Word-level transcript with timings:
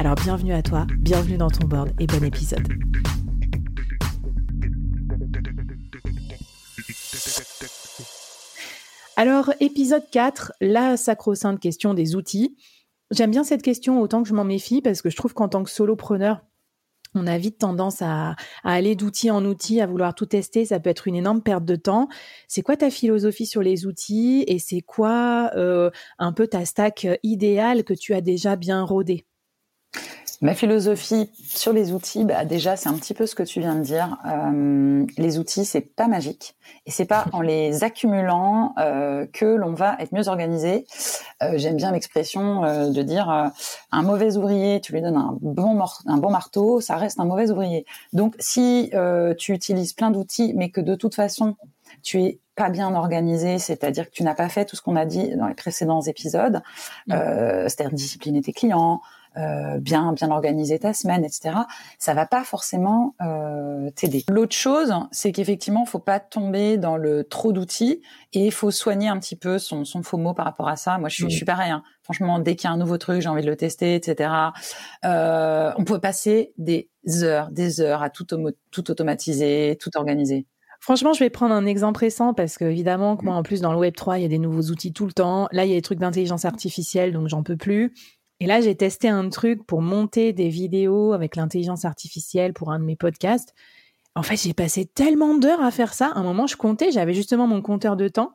Alors 0.00 0.14
bienvenue 0.14 0.54
à 0.54 0.62
toi, 0.62 0.86
bienvenue 0.96 1.36
dans 1.36 1.50
ton 1.50 1.68
board 1.68 1.90
et 2.00 2.06
bon 2.06 2.24
épisode. 2.24 2.66
Alors, 9.16 9.52
épisode 9.60 10.08
4, 10.10 10.54
la 10.62 10.96
sacro-sainte 10.96 11.60
question 11.60 11.92
des 11.92 12.16
outils. 12.16 12.56
J'aime 13.10 13.30
bien 13.30 13.44
cette 13.44 13.60
question 13.60 14.00
autant 14.00 14.22
que 14.22 14.30
je 14.30 14.32
m'en 14.32 14.42
méfie 14.42 14.80
parce 14.80 15.02
que 15.02 15.10
je 15.10 15.16
trouve 15.16 15.34
qu'en 15.34 15.50
tant 15.50 15.64
que 15.64 15.70
solopreneur, 15.70 16.40
on 17.14 17.26
a 17.26 17.36
vite 17.36 17.58
tendance 17.58 18.00
à, 18.00 18.36
aller 18.64 18.96
d'outil 18.96 19.30
en 19.30 19.44
outil, 19.44 19.82
à 19.82 19.86
vouloir 19.86 20.14
tout 20.14 20.24
tester. 20.24 20.64
Ça 20.64 20.80
peut 20.80 20.88
être 20.88 21.08
une 21.08 21.16
énorme 21.16 21.42
perte 21.42 21.66
de 21.66 21.76
temps. 21.76 22.08
C'est 22.48 22.62
quoi 22.62 22.78
ta 22.78 22.88
philosophie 22.88 23.44
sur 23.44 23.60
les 23.60 23.84
outils 23.84 24.46
et 24.48 24.58
c'est 24.60 24.80
quoi 24.80 25.50
euh, 25.56 25.90
un 26.18 26.32
peu 26.32 26.46
ta 26.46 26.64
stack 26.64 27.06
idéale 27.22 27.84
que 27.84 27.92
tu 27.92 28.14
as 28.14 28.22
déjà 28.22 28.56
bien 28.56 28.82
rodée? 28.82 29.26
Ma 30.42 30.54
philosophie 30.54 31.30
sur 31.44 31.74
les 31.74 31.92
outils, 31.92 32.24
bah 32.24 32.46
déjà 32.46 32.74
c'est 32.74 32.88
un 32.88 32.94
petit 32.94 33.12
peu 33.12 33.26
ce 33.26 33.34
que 33.34 33.42
tu 33.42 33.60
viens 33.60 33.74
de 33.74 33.82
dire. 33.82 34.16
Euh, 34.26 35.04
les 35.18 35.38
outils 35.38 35.66
c'est 35.66 35.82
pas 35.82 36.08
magique 36.08 36.56
et 36.86 36.90
c'est 36.90 37.04
pas 37.04 37.26
en 37.32 37.42
les 37.42 37.84
accumulant 37.84 38.74
euh, 38.78 39.26
que 39.30 39.44
l'on 39.44 39.74
va 39.74 39.96
être 39.98 40.12
mieux 40.12 40.28
organisé. 40.28 40.86
Euh, 41.42 41.52
J'aime 41.56 41.76
bien 41.76 41.92
l'expression 41.92 42.62
de 42.90 43.02
dire 43.02 43.52
un 43.92 44.02
mauvais 44.02 44.38
ouvrier, 44.38 44.80
tu 44.80 44.92
lui 44.92 45.02
donnes 45.02 45.18
un 45.18 45.36
bon 45.42 45.78
un 46.06 46.16
bon 46.16 46.30
marteau, 46.30 46.80
ça 46.80 46.96
reste 46.96 47.20
un 47.20 47.26
mauvais 47.26 47.50
ouvrier. 47.50 47.84
Donc 48.14 48.34
si 48.38 48.90
tu 49.36 49.52
utilises 49.52 49.92
plein 49.92 50.10
d'outils 50.10 50.54
mais 50.56 50.70
que 50.70 50.80
de 50.80 50.94
toute 50.94 51.14
façon 51.14 51.56
tu 52.02 52.22
es 52.22 52.38
pas 52.56 52.70
bien 52.70 52.94
organisé, 52.94 53.58
c'est-à-dire 53.58 54.06
que 54.06 54.14
tu 54.14 54.22
n'as 54.22 54.34
pas 54.34 54.48
fait 54.48 54.64
tout 54.64 54.74
ce 54.74 54.80
qu'on 54.80 54.96
a 54.96 55.04
dit 55.04 55.36
dans 55.36 55.48
les 55.48 55.54
précédents 55.54 56.00
épisodes, 56.00 56.62
mmh. 57.08 57.14
c'est-à-dire 57.68 57.92
discipliner 57.92 58.40
tes 58.40 58.54
clients, 58.54 59.02
euh, 59.36 59.78
bien 59.78 60.12
bien 60.12 60.30
organiser 60.30 60.78
ta 60.78 60.92
semaine, 60.92 61.24
etc. 61.24 61.54
Ça 61.98 62.14
va 62.14 62.26
pas 62.26 62.42
forcément 62.42 63.14
euh, 63.20 63.90
t'aider. 63.90 64.24
L'autre 64.28 64.56
chose, 64.56 64.92
c'est 65.12 65.32
qu'effectivement, 65.32 65.84
faut 65.84 65.98
pas 65.98 66.20
tomber 66.20 66.78
dans 66.78 66.96
le 66.96 67.24
trop 67.24 67.52
d'outils 67.52 68.02
et 68.32 68.46
il 68.46 68.52
faut 68.52 68.70
soigner 68.70 69.08
un 69.08 69.18
petit 69.18 69.36
peu 69.36 69.58
son, 69.58 69.84
son 69.84 70.02
faux 70.02 70.16
mot 70.16 70.34
par 70.34 70.44
rapport 70.46 70.68
à 70.68 70.76
ça. 70.76 70.98
Moi, 70.98 71.08
je 71.08 71.14
suis, 71.14 71.30
je 71.30 71.36
suis 71.36 71.44
pareil. 71.44 71.70
Hein. 71.70 71.82
Franchement, 72.02 72.40
dès 72.40 72.56
qu'il 72.56 72.68
y 72.68 72.70
a 72.70 72.74
un 72.74 72.78
nouveau 72.78 72.98
truc, 72.98 73.22
j'ai 73.22 73.28
envie 73.28 73.42
de 73.42 73.50
le 73.50 73.56
tester, 73.56 73.94
etc. 73.94 74.30
Euh, 75.04 75.72
on 75.76 75.84
peut 75.84 76.00
passer 76.00 76.52
des 76.58 76.90
heures, 77.22 77.50
des 77.50 77.80
heures 77.80 78.02
à 78.02 78.10
tout, 78.10 78.26
tout 78.70 78.90
automatiser, 78.90 79.78
tout 79.80 79.90
organiser. 79.96 80.46
Franchement, 80.80 81.12
je 81.12 81.22
vais 81.22 81.30
prendre 81.30 81.54
un 81.54 81.66
exemple 81.66 82.00
récent 82.00 82.32
parce 82.32 82.56
que 82.56 82.64
évidemment 82.64 83.16
que 83.16 83.24
moi, 83.24 83.34
en 83.34 83.42
plus, 83.42 83.60
dans 83.60 83.72
le 83.72 83.78
Web 83.78 83.94
3, 83.94 84.18
il 84.18 84.22
y 84.22 84.24
a 84.24 84.28
des 84.28 84.38
nouveaux 84.38 84.70
outils 84.70 84.94
tout 84.94 85.06
le 85.06 85.12
temps. 85.12 85.46
Là, 85.52 85.66
il 85.66 85.68
y 85.68 85.72
a 85.72 85.76
des 85.76 85.82
trucs 85.82 85.98
d'intelligence 85.98 86.46
artificielle, 86.46 87.12
donc 87.12 87.28
j'en 87.28 87.42
peux 87.42 87.56
plus. 87.56 87.92
Et 88.40 88.46
là, 88.46 88.60
j'ai 88.62 88.74
testé 88.74 89.08
un 89.08 89.28
truc 89.28 89.66
pour 89.66 89.82
monter 89.82 90.32
des 90.32 90.48
vidéos 90.48 91.12
avec 91.12 91.36
l'intelligence 91.36 91.84
artificielle 91.84 92.54
pour 92.54 92.72
un 92.72 92.78
de 92.78 92.84
mes 92.84 92.96
podcasts. 92.96 93.54
En 94.14 94.22
fait, 94.22 94.36
j'ai 94.36 94.54
passé 94.54 94.86
tellement 94.86 95.34
d'heures 95.34 95.62
à 95.62 95.70
faire 95.70 95.92
ça. 95.92 96.08
À 96.08 96.18
un 96.18 96.22
moment, 96.22 96.46
je 96.46 96.56
comptais, 96.56 96.90
j'avais 96.90 97.14
justement 97.14 97.46
mon 97.46 97.60
compteur 97.60 97.96
de 97.96 98.08
temps, 98.08 98.32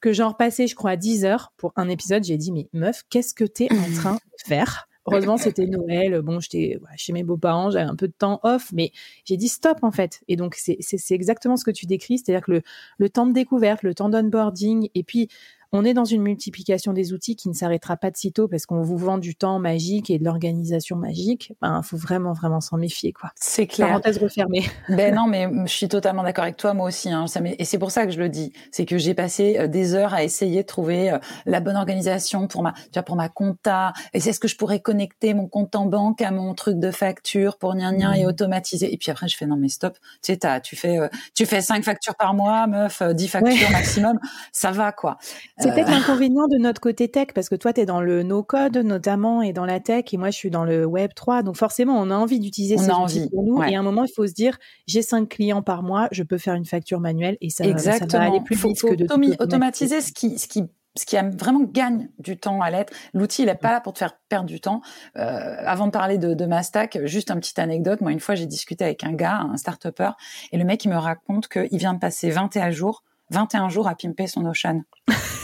que 0.00 0.12
j'en 0.12 0.28
repassais, 0.28 0.66
je 0.66 0.76
crois, 0.76 0.96
10 0.96 1.24
heures 1.24 1.52
pour 1.56 1.72
un 1.76 1.88
épisode. 1.88 2.22
J'ai 2.22 2.36
dit, 2.36 2.52
mais 2.52 2.68
meuf, 2.74 3.02
qu'est-ce 3.08 3.34
que 3.34 3.44
t'es 3.44 3.68
en 3.72 3.92
train 3.94 4.14
de 4.14 4.46
faire? 4.46 4.88
Heureusement, 5.08 5.36
c'était 5.36 5.66
Noël. 5.66 6.20
Bon, 6.20 6.40
j'étais 6.40 6.78
chez 6.96 7.12
mes 7.12 7.22
beaux-parents, 7.22 7.70
j'avais 7.70 7.88
un 7.88 7.94
peu 7.94 8.08
de 8.08 8.12
temps 8.12 8.40
off, 8.42 8.72
mais 8.72 8.90
j'ai 9.24 9.36
dit 9.36 9.48
stop 9.48 9.78
en 9.82 9.92
fait. 9.92 10.20
Et 10.26 10.36
donc, 10.36 10.56
c'est 10.56 10.80
exactement 11.10 11.56
ce 11.56 11.64
que 11.64 11.70
tu 11.70 11.86
décris, 11.86 12.18
c'est-à-dire 12.18 12.44
que 12.44 12.52
le, 12.52 12.62
le 12.98 13.08
temps 13.08 13.26
de 13.26 13.32
découverte, 13.32 13.82
le 13.84 13.94
temps 13.94 14.08
d'onboarding, 14.08 14.88
et 14.94 15.04
puis 15.04 15.28
on 15.72 15.84
est 15.84 15.94
dans 15.94 16.04
une 16.04 16.22
multiplication 16.22 16.92
des 16.92 17.12
outils 17.12 17.36
qui 17.36 17.48
ne 17.48 17.54
s'arrêtera 17.54 17.96
pas 17.96 18.10
de 18.10 18.16
sitôt 18.16 18.48
parce 18.48 18.66
qu'on 18.66 18.82
vous 18.82 18.96
vend 18.96 19.18
du 19.18 19.34
temps 19.34 19.58
magique 19.58 20.10
et 20.10 20.18
de 20.18 20.24
l'organisation 20.24 20.96
magique. 20.96 21.52
Ben, 21.60 21.82
faut 21.82 21.96
vraiment, 21.96 22.32
vraiment 22.32 22.60
s'en 22.60 22.76
méfier, 22.76 23.12
quoi. 23.12 23.30
C'est 23.36 23.66
clair. 23.66 23.88
Parenthèse 23.88 24.18
refermée. 24.18 24.64
Ben 24.88 25.14
non, 25.14 25.26
mais 25.26 25.48
je 25.66 25.72
suis 25.72 25.88
totalement 25.88 26.22
d'accord 26.22 26.44
avec 26.44 26.56
toi, 26.56 26.72
moi 26.72 26.88
aussi. 26.88 27.10
Hein. 27.10 27.26
Ça 27.26 27.40
et 27.44 27.64
c'est 27.64 27.78
pour 27.78 27.90
ça 27.90 28.06
que 28.06 28.12
je 28.12 28.18
le 28.18 28.28
dis. 28.28 28.52
C'est 28.70 28.86
que 28.86 28.98
j'ai 28.98 29.14
passé 29.14 29.56
euh, 29.58 29.66
des 29.66 29.94
heures 29.94 30.14
à 30.14 30.22
essayer 30.22 30.62
de 30.62 30.66
trouver 30.66 31.10
euh, 31.10 31.18
la 31.44 31.60
bonne 31.60 31.76
organisation 31.76 32.46
pour 32.46 32.62
ma, 32.62 32.72
tu 32.72 32.90
vois, 32.94 33.02
pour 33.02 33.16
ma 33.16 33.28
compta. 33.28 33.92
Et 34.14 34.20
c'est 34.20 34.32
ce 34.32 34.40
que 34.40 34.48
je 34.48 34.56
pourrais 34.56 34.80
connecter 34.80 35.34
mon 35.34 35.48
compte 35.48 35.74
en 35.74 35.86
banque 35.86 36.22
à 36.22 36.30
mon 36.30 36.54
truc 36.54 36.78
de 36.78 36.90
facture 36.90 37.58
pour 37.58 37.74
nien 37.74 38.12
et 38.12 38.24
mmh. 38.24 38.28
automatiser. 38.28 38.92
Et 38.92 38.96
puis 38.96 39.10
après, 39.10 39.28
je 39.28 39.36
fais 39.36 39.46
non 39.46 39.56
mais 39.56 39.68
stop. 39.68 39.98
Tu 40.22 40.34
sais, 40.34 40.60
tu 40.62 40.76
fais, 40.76 40.98
euh, 40.98 41.08
tu 41.34 41.46
fais 41.46 41.60
cinq 41.60 41.84
factures 41.84 42.14
par 42.14 42.34
mois, 42.34 42.66
meuf, 42.66 43.02
dix 43.14 43.28
factures 43.28 43.70
maximum. 43.70 44.18
Ça 44.52 44.70
va, 44.70 44.92
quoi. 44.92 45.18
C'est 45.66 45.74
peut-être 45.74 45.90
l'inconvénient 45.90 46.46
de 46.48 46.58
notre 46.58 46.80
côté 46.80 47.08
tech, 47.08 47.28
parce 47.34 47.48
que 47.48 47.54
toi, 47.54 47.72
tu 47.72 47.80
es 47.80 47.86
dans 47.86 48.00
le 48.00 48.22
no-code 48.22 48.76
notamment 48.78 49.42
et 49.42 49.52
dans 49.52 49.64
la 49.64 49.80
tech, 49.80 50.04
et 50.12 50.16
moi, 50.16 50.30
je 50.30 50.36
suis 50.36 50.50
dans 50.50 50.64
le 50.64 50.84
Web 50.84 51.10
3. 51.14 51.42
Donc 51.42 51.56
forcément, 51.56 51.98
on 51.98 52.10
a 52.10 52.16
envie 52.16 52.40
d'utiliser 52.40 52.78
ces 52.78 52.90
outils 52.90 53.28
pour 53.30 53.42
nous. 53.42 53.62
Et 53.62 53.76
à 53.76 53.80
un 53.80 53.82
moment, 53.82 54.04
il 54.04 54.12
faut 54.12 54.26
se 54.26 54.34
dire, 54.34 54.58
j'ai 54.86 55.02
cinq 55.02 55.28
clients 55.28 55.62
par 55.62 55.82
mois, 55.82 56.08
je 56.12 56.22
peux 56.22 56.38
faire 56.38 56.54
une 56.54 56.66
facture 56.66 57.00
manuelle 57.00 57.36
et 57.40 57.50
ça, 57.50 57.64
Exactement. 57.64 58.10
ça 58.10 58.18
va 58.18 58.24
aller 58.26 58.40
plus 58.40 58.56
vite 58.56 58.80
que 58.80 58.94
de 58.94 59.42
automatiser 59.42 60.00
ce 60.00 60.12
qui, 60.12 60.38
ce 60.38 60.46
qui 60.46 60.64
ce 60.98 61.04
qui 61.04 61.16
vraiment 61.16 61.60
gagne 61.60 62.08
du 62.18 62.38
temps 62.38 62.60
à 62.60 62.70
l'être. 62.70 62.92
L'outil, 63.12 63.42
il 63.42 63.48
est 63.48 63.54
pas 63.54 63.70
là 63.70 63.80
pour 63.80 63.92
te 63.92 63.98
faire 63.98 64.16
perdre 64.28 64.46
du 64.46 64.60
temps. 64.60 64.80
Euh, 65.16 65.56
avant 65.64 65.86
de 65.86 65.90
parler 65.90 66.18
de, 66.18 66.34
de 66.34 66.46
ma 66.46 66.62
stack, 66.62 66.98
juste 67.04 67.30
une 67.30 67.40
petite 67.40 67.58
anecdote. 67.58 68.00
Moi, 68.00 68.12
une 68.12 68.20
fois, 68.20 68.34
j'ai 68.34 68.46
discuté 68.46 68.84
avec 68.84 69.04
un 69.04 69.12
gars, 69.12 69.40
un 69.40 69.56
start-upper, 69.56 70.12
et 70.52 70.56
le 70.56 70.64
mec, 70.64 70.84
il 70.84 70.88
me 70.88 70.96
raconte 70.96 71.48
qu'il 71.48 71.78
vient 71.78 71.94
de 71.94 71.98
passer 71.98 72.30
21 72.30 72.70
jours, 72.70 73.04
21 73.30 73.68
jours 73.68 73.88
à 73.88 73.94
pimper 73.94 74.26
son 74.26 74.46
Ocean. 74.46 74.82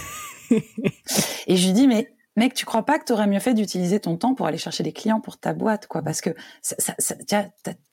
et 1.47 1.57
je 1.57 1.67
lui 1.67 1.73
dis, 1.73 1.89
mais 1.89 2.13
mec, 2.37 2.55
tu 2.55 2.65
crois 2.65 2.85
pas 2.85 2.99
que 2.99 3.05
tu 3.05 3.13
aurais 3.13 3.27
mieux 3.27 3.41
fait 3.41 3.55
d'utiliser 3.55 4.01
ton 4.01 4.17
temps 4.17 4.35
pour 4.35 4.47
aller 4.47 4.59
chercher 4.59 4.83
des 4.83 4.93
clients 4.93 5.21
pour 5.21 5.39
ta 5.39 5.53
boîte, 5.53 5.87
quoi, 5.87 6.03
parce 6.03 6.21
que 6.21 6.31
ça, 6.63 6.77
ça, 6.99 7.15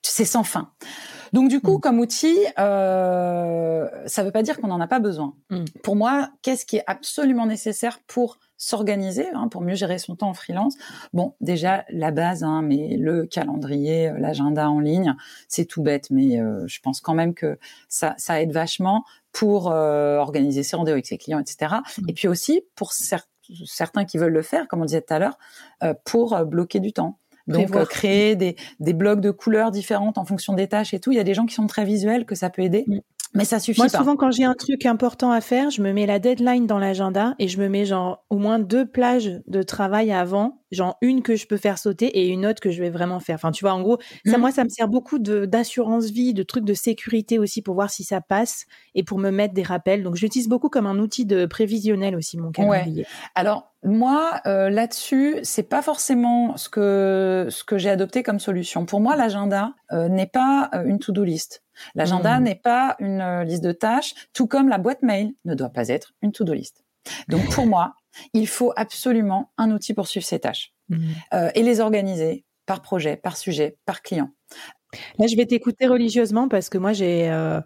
c'est 0.02 0.26
sans 0.26 0.44
fin. 0.44 0.72
Donc 1.34 1.50
du 1.50 1.62
coup, 1.62 1.78
mm. 1.78 1.82
comme 1.82 2.00
outil, 2.00 2.38
euh, 2.58 3.88
ça 4.06 4.24
veut 4.24 4.32
pas 4.32 4.44
dire 4.44 4.60
qu'on 4.60 4.68
n'en 4.68 4.80
a 4.80 4.88
pas 4.88 5.00
besoin. 5.00 5.36
Mm. 5.50 5.66
Pour 5.84 5.96
moi, 5.96 6.30
qu'est-ce 6.42 6.66
qui 6.66 6.78
est 6.78 6.84
absolument 6.88 7.46
nécessaire 7.46 8.00
pour 8.08 8.40
s'organiser, 8.60 9.28
hein, 9.34 9.48
pour 9.48 9.62
mieux 9.62 9.74
gérer 9.74 9.98
son 9.98 10.16
temps 10.16 10.30
en 10.30 10.34
freelance 10.36 10.76
Bon, 11.14 11.34
déjà 11.42 11.86
la 11.90 12.12
base, 12.12 12.44
hein, 12.44 12.62
mais 12.62 12.98
le 12.98 13.26
calendrier, 13.26 14.10
euh, 14.10 14.20
l'agenda 14.20 14.70
en 14.70 14.80
ligne, 14.80 15.16
c'est 15.48 15.66
tout 15.66 15.82
bête, 15.82 16.12
mais 16.12 16.40
euh, 16.40 16.68
je 16.68 16.80
pense 16.82 17.02
quand 17.02 17.16
même 17.16 17.34
que 17.34 17.58
ça, 17.88 18.14
ça 18.18 18.40
aide 18.42 18.52
vachement 18.52 19.04
pour 19.32 19.72
euh, 19.72 20.18
organiser 20.18 20.64
ses 20.64 20.76
rendez-vous 20.76 20.96
avec 20.96 21.06
ses 21.06 21.18
clients, 21.18 21.40
etc. 21.40 21.76
Mm. 21.98 22.10
Et 22.10 22.14
puis 22.14 22.28
aussi 22.28 22.62
pour 22.76 22.92
certains 22.94 24.06
qui 24.06 24.18
veulent 24.18 24.34
le 24.34 24.42
faire, 24.42 24.68
comme 24.68 24.82
on 24.82 24.86
disait 24.86 25.02
tout 25.02 25.14
à 25.14 25.20
l'heure, 25.20 25.38
euh, 25.84 25.94
pour 26.06 26.34
euh, 26.34 26.46
bloquer 26.46 26.80
du 26.80 26.94
temps. 26.94 27.20
Donc 27.48 27.84
créer 27.88 28.36
des, 28.36 28.56
des 28.80 28.94
blocs 28.94 29.22
de 29.22 29.32
couleurs 29.32 29.72
différentes 29.72 30.20
en 30.20 30.26
fonction 30.26 30.54
des 30.54 30.68
tâches 30.68 30.94
et 30.94 31.00
tout. 31.00 31.12
Il 31.12 31.16
y 31.16 31.20
a 31.20 31.24
des 31.24 31.34
gens 31.34 31.48
qui 31.48 31.56
sont 31.56 31.66
très 31.66 31.84
visuels 31.84 32.28
que 32.28 32.36
ça 32.36 32.52
peut 32.52 32.62
aider. 32.62 32.86
Mais 33.36 33.46
ça 33.46 33.60
suffit 33.60 33.80
Moi, 33.80 33.90
souvent, 33.90 34.16
quand 34.16 34.32
j'ai 34.32 34.44
un 34.44 34.56
truc 34.56 34.86
important 34.86 35.32
à 35.32 35.42
faire, 35.42 35.70
je 35.70 35.82
me 35.82 35.94
mets 35.94 36.06
la 36.06 36.20
deadline 36.20 36.66
dans 36.66 36.80
l'agenda 36.80 37.36
et 37.38 37.48
je 37.48 37.60
me 37.60 37.70
mets 37.70 37.86
genre 37.86 38.26
au 38.30 38.38
moins 38.38 38.58
deux 38.60 38.88
plages 38.88 39.40
de 39.48 39.62
travail 39.62 40.12
avant 40.12 40.60
genre 40.72 40.98
une 41.02 41.22
que 41.22 41.36
je 41.36 41.48
peux 41.48 41.58
faire 41.58 41.78
sauter 41.78 42.06
et 42.06 42.28
une 42.28 42.46
autre 42.46 42.62
que 42.62 42.72
je 42.72 42.82
vais 42.82 42.90
vraiment 42.90 43.20
faire. 43.20 43.36
Enfin, 43.36 43.52
tu 43.52 43.64
vois, 43.64 43.74
en 43.74 43.82
gros, 43.82 43.98
ça, 44.26 44.38
mmh. 44.38 44.42
moi, 44.42 44.52
ça 44.52 44.64
me 44.64 44.70
sert 44.70 44.88
beaucoup 44.88 45.20
d'assurance 45.20 46.06
vie, 46.10 46.34
de 46.34 46.44
trucs 46.44 46.66
de 46.66 46.74
sécurité 46.74 47.40
aussi 47.40 47.62
pour 47.62 47.76
voir 47.76 47.90
si 47.90 48.04
ça 48.04 48.22
passe 48.22 48.66
et 48.96 49.04
pour 49.04 49.18
me 49.18 49.32
mettre 49.32 49.54
des 49.54 49.64
rappels. 49.64 50.04
Donc, 50.04 50.16
j'utilise 50.16 50.48
beaucoup 50.48 50.70
comme 50.70 50.86
un 50.86 51.00
outil 51.00 51.26
de 51.26 51.46
prévisionnel 51.46 52.16
aussi 52.16 52.38
mon 52.38 52.52
calendrier. 52.52 53.06
Alors 53.36 53.70
moi, 53.84 54.42
euh, 54.46 54.70
là-dessus, 54.70 55.38
c'est 55.44 55.64
pas 55.64 55.82
forcément 55.82 56.58
ce 56.58 56.68
que 56.68 57.48
ce 57.50 57.64
que 57.64 57.78
j'ai 57.78 57.90
adopté 57.90 58.24
comme 58.24 58.40
solution. 58.40 58.86
Pour 58.86 59.00
moi, 59.00 59.16
l'agenda 59.16 59.74
euh, 59.94 60.10
n'est 60.10 60.28
pas 60.28 60.70
euh, 60.74 60.84
une 60.84 61.00
to-do 61.00 61.24
list. 61.24 61.64
L'agenda 61.96 62.40
mmh. 62.40 62.44
n'est 62.44 62.56
pas 62.56 62.96
une 63.00 63.22
euh, 63.22 63.44
liste 63.44 63.64
de 63.64 63.72
tâches, 63.72 64.14
tout 64.34 64.48
comme 64.48 64.70
la 64.70 64.78
boîte 64.78 65.02
mail 65.02 65.34
ne 65.46 65.56
doit 65.56 65.70
pas 65.70 65.88
être 65.90 66.14
une 66.22 66.32
to-do 66.32 66.54
list. 66.54 66.84
Donc 67.28 67.50
pour 67.54 67.66
moi, 67.66 67.94
il 68.34 68.48
faut 68.48 68.74
absolument 68.76 69.52
un 69.58 69.72
outil 69.72 69.94
pour 69.94 70.08
suivre 70.08 70.26
ces 70.26 70.40
tâches 70.40 70.74
mmh. 70.90 70.98
euh, 71.34 71.52
et 71.56 71.64
les 71.64 71.80
organiser 71.80 72.46
par 72.66 72.82
projet, 72.82 73.16
par 73.16 73.38
sujet, 73.38 73.78
par 73.86 74.02
client. 74.02 74.30
Là, 75.18 75.28
je 75.28 75.36
vais 75.36 75.46
t'écouter 75.46 75.88
religieusement 75.88 76.48
parce 76.48 76.70
que 76.70 76.78
moi, 76.78 76.94
j'ai, 76.94 77.30
euh, 77.30 77.62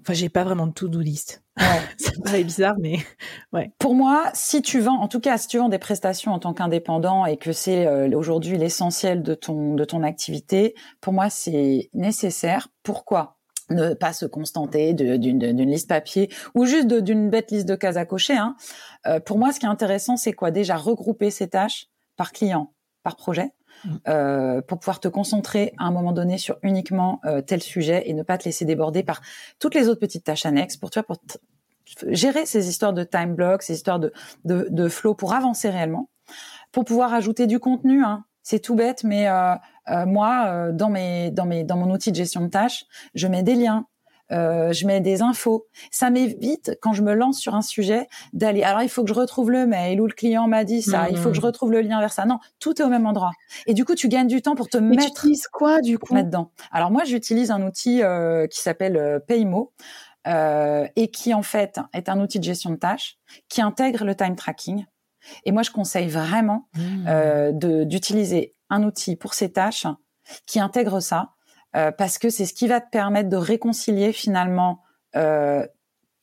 Enfin, 0.00 0.12
j'ai 0.12 0.28
pas 0.28 0.44
vraiment 0.44 0.66
de 0.66 0.72
to-do 0.72 1.00
list. 1.00 1.42
Ouais. 1.58 1.64
ça 1.98 2.12
paraît 2.22 2.44
bizarre, 2.44 2.76
mais 2.78 2.98
ouais. 3.52 3.70
Pour 3.78 3.94
moi, 3.94 4.30
si 4.34 4.62
tu 4.62 4.80
vends, 4.80 5.00
en 5.00 5.08
tout 5.08 5.20
cas, 5.20 5.38
si 5.38 5.48
tu 5.48 5.58
vends 5.58 5.68
des 5.68 5.78
prestations 5.78 6.32
en 6.32 6.38
tant 6.38 6.52
qu'indépendant 6.52 7.26
et 7.26 7.36
que 7.36 7.52
c'est 7.52 7.86
euh, 7.86 8.10
aujourd'hui 8.16 8.58
l'essentiel 8.58 9.22
de 9.22 9.34
ton 9.34 9.74
de 9.74 9.84
ton 9.84 10.02
activité, 10.02 10.74
pour 11.00 11.12
moi, 11.12 11.30
c'est 11.30 11.90
nécessaire. 11.94 12.68
Pourquoi? 12.82 13.37
Ne 13.70 13.94
pas 13.94 14.12
se 14.12 14.26
constanter 14.26 14.92
d'une 14.92 15.70
liste 15.70 15.88
papier 15.88 16.30
ou 16.54 16.64
juste 16.64 16.88
d'une 16.88 17.30
bête 17.30 17.50
liste 17.50 17.68
de 17.68 17.74
cases 17.74 17.96
à 17.96 18.04
cocher. 18.04 18.36
Hein. 18.36 18.56
Euh, 19.06 19.20
pour 19.20 19.38
moi, 19.38 19.52
ce 19.52 19.60
qui 19.60 19.66
est 19.66 19.70
intéressant, 19.70 20.16
c'est 20.16 20.32
quoi? 20.32 20.50
Déjà 20.50 20.76
regrouper 20.76 21.30
ces 21.30 21.48
tâches 21.48 21.88
par 22.16 22.32
client, 22.32 22.72
par 23.02 23.16
projet. 23.16 23.52
Mm. 23.84 23.96
Euh, 24.08 24.62
pour 24.62 24.80
pouvoir 24.80 24.98
te 24.98 25.06
concentrer 25.06 25.72
à 25.78 25.84
un 25.84 25.92
moment 25.92 26.12
donné 26.12 26.36
sur 26.36 26.58
uniquement 26.62 27.20
euh, 27.24 27.42
tel 27.42 27.62
sujet 27.62 28.02
et 28.06 28.14
ne 28.14 28.24
pas 28.24 28.36
te 28.36 28.44
laisser 28.44 28.64
déborder 28.64 29.04
par 29.04 29.20
toutes 29.60 29.76
les 29.76 29.88
autres 29.88 30.00
petites 30.00 30.24
tâches 30.24 30.46
annexes 30.46 30.76
pour 30.76 30.90
toi 30.90 31.04
pour 31.04 31.18
gérer 32.08 32.44
ces 32.44 32.68
histoires 32.68 32.92
de 32.92 33.04
time 33.04 33.34
block, 33.34 33.62
ces 33.62 33.74
histoires 33.74 34.00
de, 34.00 34.12
de, 34.44 34.66
de 34.68 34.88
flow 34.88 35.14
pour 35.14 35.32
avancer 35.32 35.70
réellement, 35.70 36.10
pour 36.72 36.84
pouvoir 36.84 37.14
ajouter 37.14 37.46
du 37.46 37.60
contenu. 37.60 38.02
Hein. 38.02 38.24
C'est 38.42 38.60
tout 38.60 38.74
bête, 38.74 39.04
mais 39.04 39.28
euh, 39.90 40.06
moi, 40.06 40.46
euh, 40.46 40.72
dans 40.72 40.90
mes, 40.90 41.30
dans 41.30 41.46
mes, 41.46 41.64
dans 41.64 41.76
mon 41.76 41.90
outil 41.92 42.10
de 42.10 42.16
gestion 42.16 42.40
de 42.42 42.48
tâches, 42.48 42.84
je 43.14 43.26
mets 43.26 43.42
des 43.42 43.54
liens, 43.54 43.86
euh, 44.30 44.72
je 44.72 44.86
mets 44.86 45.00
des 45.00 45.22
infos. 45.22 45.66
Ça 45.90 46.10
m'évite 46.10 46.78
quand 46.82 46.92
je 46.92 47.02
me 47.02 47.14
lance 47.14 47.38
sur 47.38 47.54
un 47.54 47.62
sujet 47.62 48.08
d'aller. 48.32 48.62
Alors 48.62 48.82
il 48.82 48.88
faut 48.88 49.02
que 49.02 49.08
je 49.08 49.14
retrouve 49.14 49.50
le 49.50 49.66
mail 49.66 50.00
où 50.00 50.06
le 50.06 50.12
client 50.12 50.48
m'a 50.48 50.64
dit 50.64 50.82
ça. 50.82 51.08
Il 51.10 51.16
faut 51.16 51.30
que 51.30 51.34
je 51.34 51.40
mmh. 51.40 51.44
retrouve 51.44 51.72
le 51.72 51.80
lien 51.80 52.00
vers 52.00 52.12
ça. 52.12 52.26
Non, 52.26 52.38
tout 52.60 52.80
est 52.80 52.84
au 52.84 52.88
même 52.88 53.06
endroit. 53.06 53.32
Et 53.66 53.74
du 53.74 53.84
coup, 53.84 53.94
tu 53.94 54.08
gagnes 54.08 54.26
du 54.26 54.42
temps 54.42 54.54
pour 54.54 54.68
te 54.68 54.78
Mais 54.78 54.96
mettre. 54.96 55.14
Tu 55.14 55.28
utilises 55.28 55.48
quoi 55.48 55.80
du 55.80 55.98
coup? 55.98 56.14
là-dedans 56.14 56.50
Alors 56.72 56.90
moi, 56.90 57.04
j'utilise 57.04 57.50
un 57.50 57.62
outil 57.66 58.02
euh, 58.02 58.46
qui 58.46 58.60
s'appelle 58.60 58.96
euh, 58.96 59.18
Paymo. 59.18 59.72
Euh, 60.26 60.86
et 60.96 61.10
qui 61.10 61.32
en 61.32 61.42
fait 61.42 61.80
est 61.94 62.10
un 62.10 62.20
outil 62.20 62.38
de 62.38 62.44
gestion 62.44 62.70
de 62.70 62.76
tâches 62.76 63.16
qui 63.48 63.62
intègre 63.62 64.04
le 64.04 64.14
time 64.14 64.36
tracking. 64.36 64.84
Et 65.44 65.52
moi, 65.52 65.62
je 65.62 65.70
conseille 65.70 66.08
vraiment 66.08 66.68
mmh. 66.74 67.06
euh, 67.06 67.84
d'utiliser 67.84 68.54
un 68.70 68.82
outil 68.82 69.16
pour 69.16 69.34
ces 69.34 69.52
tâches 69.52 69.86
qui 70.46 70.60
intègre 70.60 71.00
ça 71.00 71.34
euh, 71.76 71.90
parce 71.90 72.18
que 72.18 72.30
c'est 72.30 72.46
ce 72.46 72.54
qui 72.54 72.68
va 72.68 72.80
te 72.80 72.90
permettre 72.90 73.28
de 73.28 73.36
réconcilier 73.36 74.12
finalement 74.12 74.82
euh, 75.16 75.66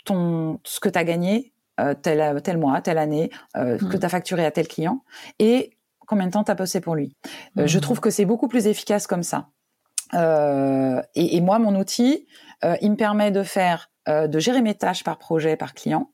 ton 0.05 0.59
ce 0.63 0.79
que 0.79 0.89
tu 0.89 0.97
as 0.97 1.03
gagné 1.03 1.53
euh, 1.81 1.93
tel, 1.93 2.41
tel 2.41 2.57
mois, 2.57 2.79
telle 2.79 2.97
année, 2.97 3.29
euh, 3.57 3.75
mmh. 3.75 3.89
que 3.89 3.97
tu 3.97 4.05
as 4.05 4.07
facturé 4.07 4.45
à 4.45 4.51
tel 4.51 4.65
client 4.65 5.03
et 5.39 5.77
combien 6.07 6.27
de 6.27 6.31
temps 6.31 6.45
tu 6.45 6.51
as 6.51 6.55
bossé 6.55 6.79
pour 6.79 6.95
lui. 6.95 7.17
Euh, 7.57 7.67
je 7.67 7.77
mmh. 7.77 7.81
trouve 7.81 7.99
que 7.99 8.09
c'est 8.09 8.23
beaucoup 8.23 8.47
plus 8.47 8.67
efficace 8.67 9.07
comme 9.07 9.23
ça. 9.23 9.49
Et, 10.13 11.35
et, 11.35 11.41
moi, 11.41 11.59
mon 11.59 11.77
outil, 11.77 12.25
il 12.79 12.91
me 12.91 12.95
permet 12.95 13.31
de 13.31 13.43
faire, 13.43 13.91
de 14.07 14.39
gérer 14.39 14.61
mes 14.61 14.75
tâches 14.75 15.03
par 15.03 15.17
projet, 15.17 15.57
par 15.57 15.73
client, 15.73 16.11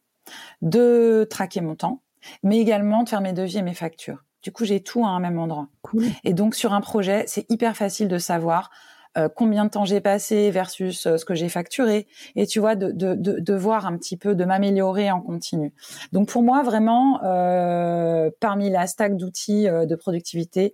de 0.63 1.28
traquer 1.30 1.62
mon 1.62 1.75
temps, 1.75 2.01
mais 2.42 2.57
également 2.57 3.04
de 3.04 3.10
faire 3.10 3.22
mes 3.22 3.33
devis 3.33 3.60
et 3.60 3.62
mes 3.62 3.75
factures. 3.75 4.24
Du 4.41 4.51
coup, 4.51 4.65
j'ai 4.65 4.81
tout 4.81 5.05
à 5.05 5.09
un 5.09 5.19
même 5.19 5.39
endroit. 5.39 5.67
Cool. 5.81 6.05
Et 6.23 6.33
donc, 6.33 6.55
sur 6.55 6.73
un 6.73 6.81
projet, 6.81 7.23
c'est 7.27 7.49
hyper 7.49 7.75
facile 7.75 8.07
de 8.07 8.17
savoir 8.17 8.71
euh, 9.17 9.27
combien 9.27 9.65
de 9.65 9.69
temps 9.69 9.83
j'ai 9.83 9.99
passé 9.99 10.51
versus 10.51 11.05
euh, 11.05 11.17
ce 11.17 11.25
que 11.25 11.35
j'ai 11.35 11.49
facturé, 11.49 12.07
et 12.38 12.47
tu 12.47 12.61
vois, 12.61 12.75
de, 12.75 12.91
de, 12.91 13.13
de, 13.13 13.39
de, 13.39 13.53
voir 13.53 13.85
un 13.85 13.97
petit 13.97 14.15
peu, 14.15 14.35
de 14.35 14.45
m'améliorer 14.45 15.11
en 15.11 15.19
continu. 15.19 15.73
Donc 16.13 16.29
pour 16.29 16.43
moi, 16.43 16.63
vraiment, 16.63 17.19
euh, 17.25 18.29
parmi 18.39 18.69
la 18.69 18.88
stack 18.88 19.17
d'outils 19.17 19.65
de 19.65 19.95
productivité, 19.95 20.73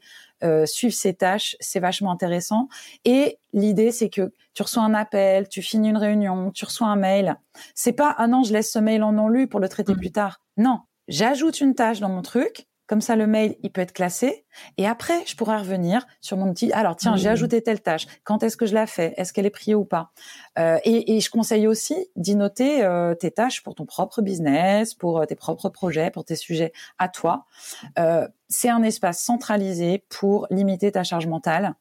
suivre 0.66 0.94
ces 0.94 1.16
tâches, 1.16 1.56
c'est 1.60 1.80
vachement 1.80 2.12
intéressant. 2.12 2.68
Et 3.06 3.40
l'idée, 3.54 3.92
c'est 3.92 4.10
que 4.10 4.32
tu 4.54 4.62
reçois 4.62 4.84
un 4.84 4.94
appel, 4.94 5.50
tu 5.50 5.64
finis 5.64 5.90
une 5.90 5.98
réunion, 5.98 6.52
tu 6.52 6.64
reçois 6.64 6.88
un 6.88 6.96
mail. 6.96 7.38
C'est 7.74 7.94
pas 7.94 8.14
ah 8.20 8.28
non, 8.28 8.44
je 8.44 8.54
laisse 8.54 8.72
ce 8.72 8.78
mail 8.78 9.02
en 9.02 9.14
non 9.14 9.30
lu 9.30 9.48
pour 9.48 9.60
le 9.60 9.68
traiter 9.68 9.94
mmh. 9.94 9.98
plus 9.98 10.12
tard. 10.12 10.42
Non, 10.58 10.82
j'ajoute 11.08 11.60
une 11.60 11.74
tâche 11.74 12.00
dans 12.00 12.10
mon 12.10 12.22
truc 12.22 12.68
comme 12.88 13.02
ça, 13.02 13.16
le 13.16 13.28
mail, 13.28 13.56
il 13.64 13.72
peut 13.72 13.82
être 13.82 13.94
classé. 13.94 14.46
Et 14.78 14.88
après, 14.88 15.26
je 15.26 15.36
pourrais 15.36 15.58
revenir 15.58 16.08
sur 16.22 16.38
mon 16.38 16.54
petit. 16.54 16.72
Alors, 16.72 16.96
tiens, 16.96 17.16
j'ai 17.18 17.30
mmh. 17.30 17.34
ajouté 17.34 17.62
telle 17.62 17.82
tâche. 17.82 18.08
Quand 18.24 18.44
est-ce 18.44 18.58
que 18.58 18.66
je 18.66 18.74
la 18.74 18.88
fais? 18.88 19.14
Est-ce 19.18 19.34
qu'elle 19.34 19.46
est 19.46 19.52
priée 19.52 19.76
ou 19.76 19.86
pas? 19.86 20.12
Euh, 20.58 20.80
et, 20.86 21.16
et, 21.16 21.20
je 21.20 21.30
conseille 21.30 21.68
aussi 21.68 21.96
d'y 22.16 22.36
noter 22.36 22.84
euh, 22.84 23.14
tes 23.14 23.30
tâches 23.30 23.62
pour 23.62 23.76
ton 23.76 23.86
propre 23.86 24.22
business, 24.22 24.94
pour 24.94 25.20
euh, 25.20 25.26
tes 25.26 25.36
propres 25.36 25.70
projets, 25.70 26.10
pour 26.12 26.24
tes 26.24 26.36
sujets 26.36 26.72
à 26.98 27.10
toi. 27.10 27.46
Euh, 28.00 28.28
c'est 28.48 28.70
un 28.70 28.84
espace 28.84 29.20
centralisé 29.20 30.06
pour 30.10 30.48
limiter 30.50 30.92
ta 30.92 31.04
charge 31.04 31.28
mentale. 31.28 31.76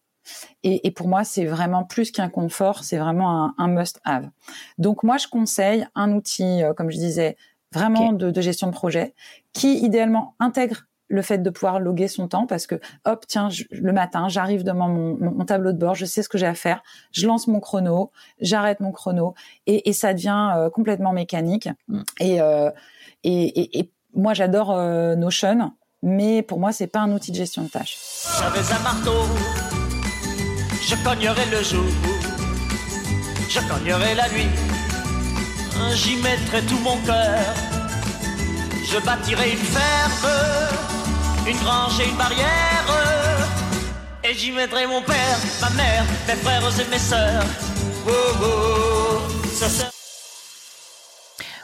Et, 0.65 0.89
et 0.89 0.91
pour 0.91 1.07
moi, 1.07 1.23
c'est 1.23 1.45
vraiment 1.45 1.85
plus 1.85 2.11
qu'un 2.11 2.29
confort, 2.29 2.83
c'est 2.83 2.99
vraiment 2.99 3.45
un, 3.45 3.55
un 3.59 3.69
must-have. 3.69 4.29
Donc 4.77 5.05
moi, 5.05 5.19
je 5.19 5.29
conseille 5.29 5.87
un 5.95 6.11
outil, 6.13 6.65
euh, 6.65 6.75
comme 6.75 6.91
je 6.91 6.97
disais, 6.97 7.37
vraiment 7.73 8.13
de, 8.13 8.31
de 8.31 8.41
gestion 8.41 8.67
de 8.67 8.73
projet, 8.73 9.15
qui 9.53 9.79
idéalement 9.79 10.35
intègre 10.41 10.87
le 11.09 11.23
fait 11.23 11.39
de 11.39 11.51
pouvoir 11.51 11.81
loguer 11.81 12.09
son 12.09 12.29
temps 12.29 12.47
parce 12.47 12.67
que 12.67 12.77
hop 13.05 13.25
tiens 13.27 13.49
le 13.71 13.93
matin 13.93 14.29
j'arrive 14.29 14.65
devant 14.65 14.89
mon, 14.89 15.17
mon, 15.17 15.45
tableau 15.45 15.73
de 15.73 15.79
bord 15.79 15.95
je 15.95 16.05
sais 16.05 16.23
ce 16.23 16.29
que 16.29 16.39
j'ai 16.39 16.47
à 16.47 16.55
faire 16.55 16.83
je 17.13 17.27
lance 17.27 17.47
mon 17.47 17.61
chrono 17.61 18.11
j'arrête 18.41 18.81
mon 18.81 18.93
chrono 18.93 19.35
et, 19.67 19.89
et 19.89 19.93
ça 19.93 20.15
devient 20.15 20.53
euh, 20.57 20.71
complètement 20.71 21.13
mécanique. 21.13 21.69
Mm. 21.89 22.01
euh, 22.23 22.71
et, 23.25 23.61
et, 23.61 23.79
et, 23.79 23.93
moi 24.15 24.35
j'adore 24.35 24.73
euh, 24.73 25.15
Notion 25.15 25.73
mais 26.03 26.43
pour 26.43 26.59
moi 26.59 26.73
c'est 26.73 26.87
pas 26.87 27.01
un 27.01 27.13
outil 27.13 27.31
de 27.31 27.37
gestion 27.37 27.63
de 27.63 27.69
tâches. 27.69 27.99
J'avais 28.39 28.73
un 28.73 28.83
marteau 28.83 29.27
je 30.89 30.95
cognerai 31.05 31.47
le 31.51 31.63
jour 31.63 31.85
je 33.49 33.61
cognerai 33.61 34.15
la 34.15 34.29
nuit 34.31 34.49
j'y 35.95 36.17
mettrai 36.17 36.63
tout 36.63 36.79
mon 36.79 36.97
cœur 36.99 37.76
je 38.91 38.99
bâtirai 39.05 39.51
une 39.51 39.59
ferme 39.59 40.87
une 41.49 41.57
grange 41.59 42.01
et 42.01 42.09
une 42.09 42.17
barrière. 42.17 42.85
Et 44.25 44.35
j'y 44.35 44.51
mettrai 44.51 44.87
mon 44.87 45.01
père, 45.03 45.39
ma 45.61 45.71
mère, 45.71 46.05
mes 46.27 46.35
frères 46.35 46.81
et 46.81 46.91
mes 46.91 46.99
sœurs. 46.99 47.45
Ça, 49.53 49.91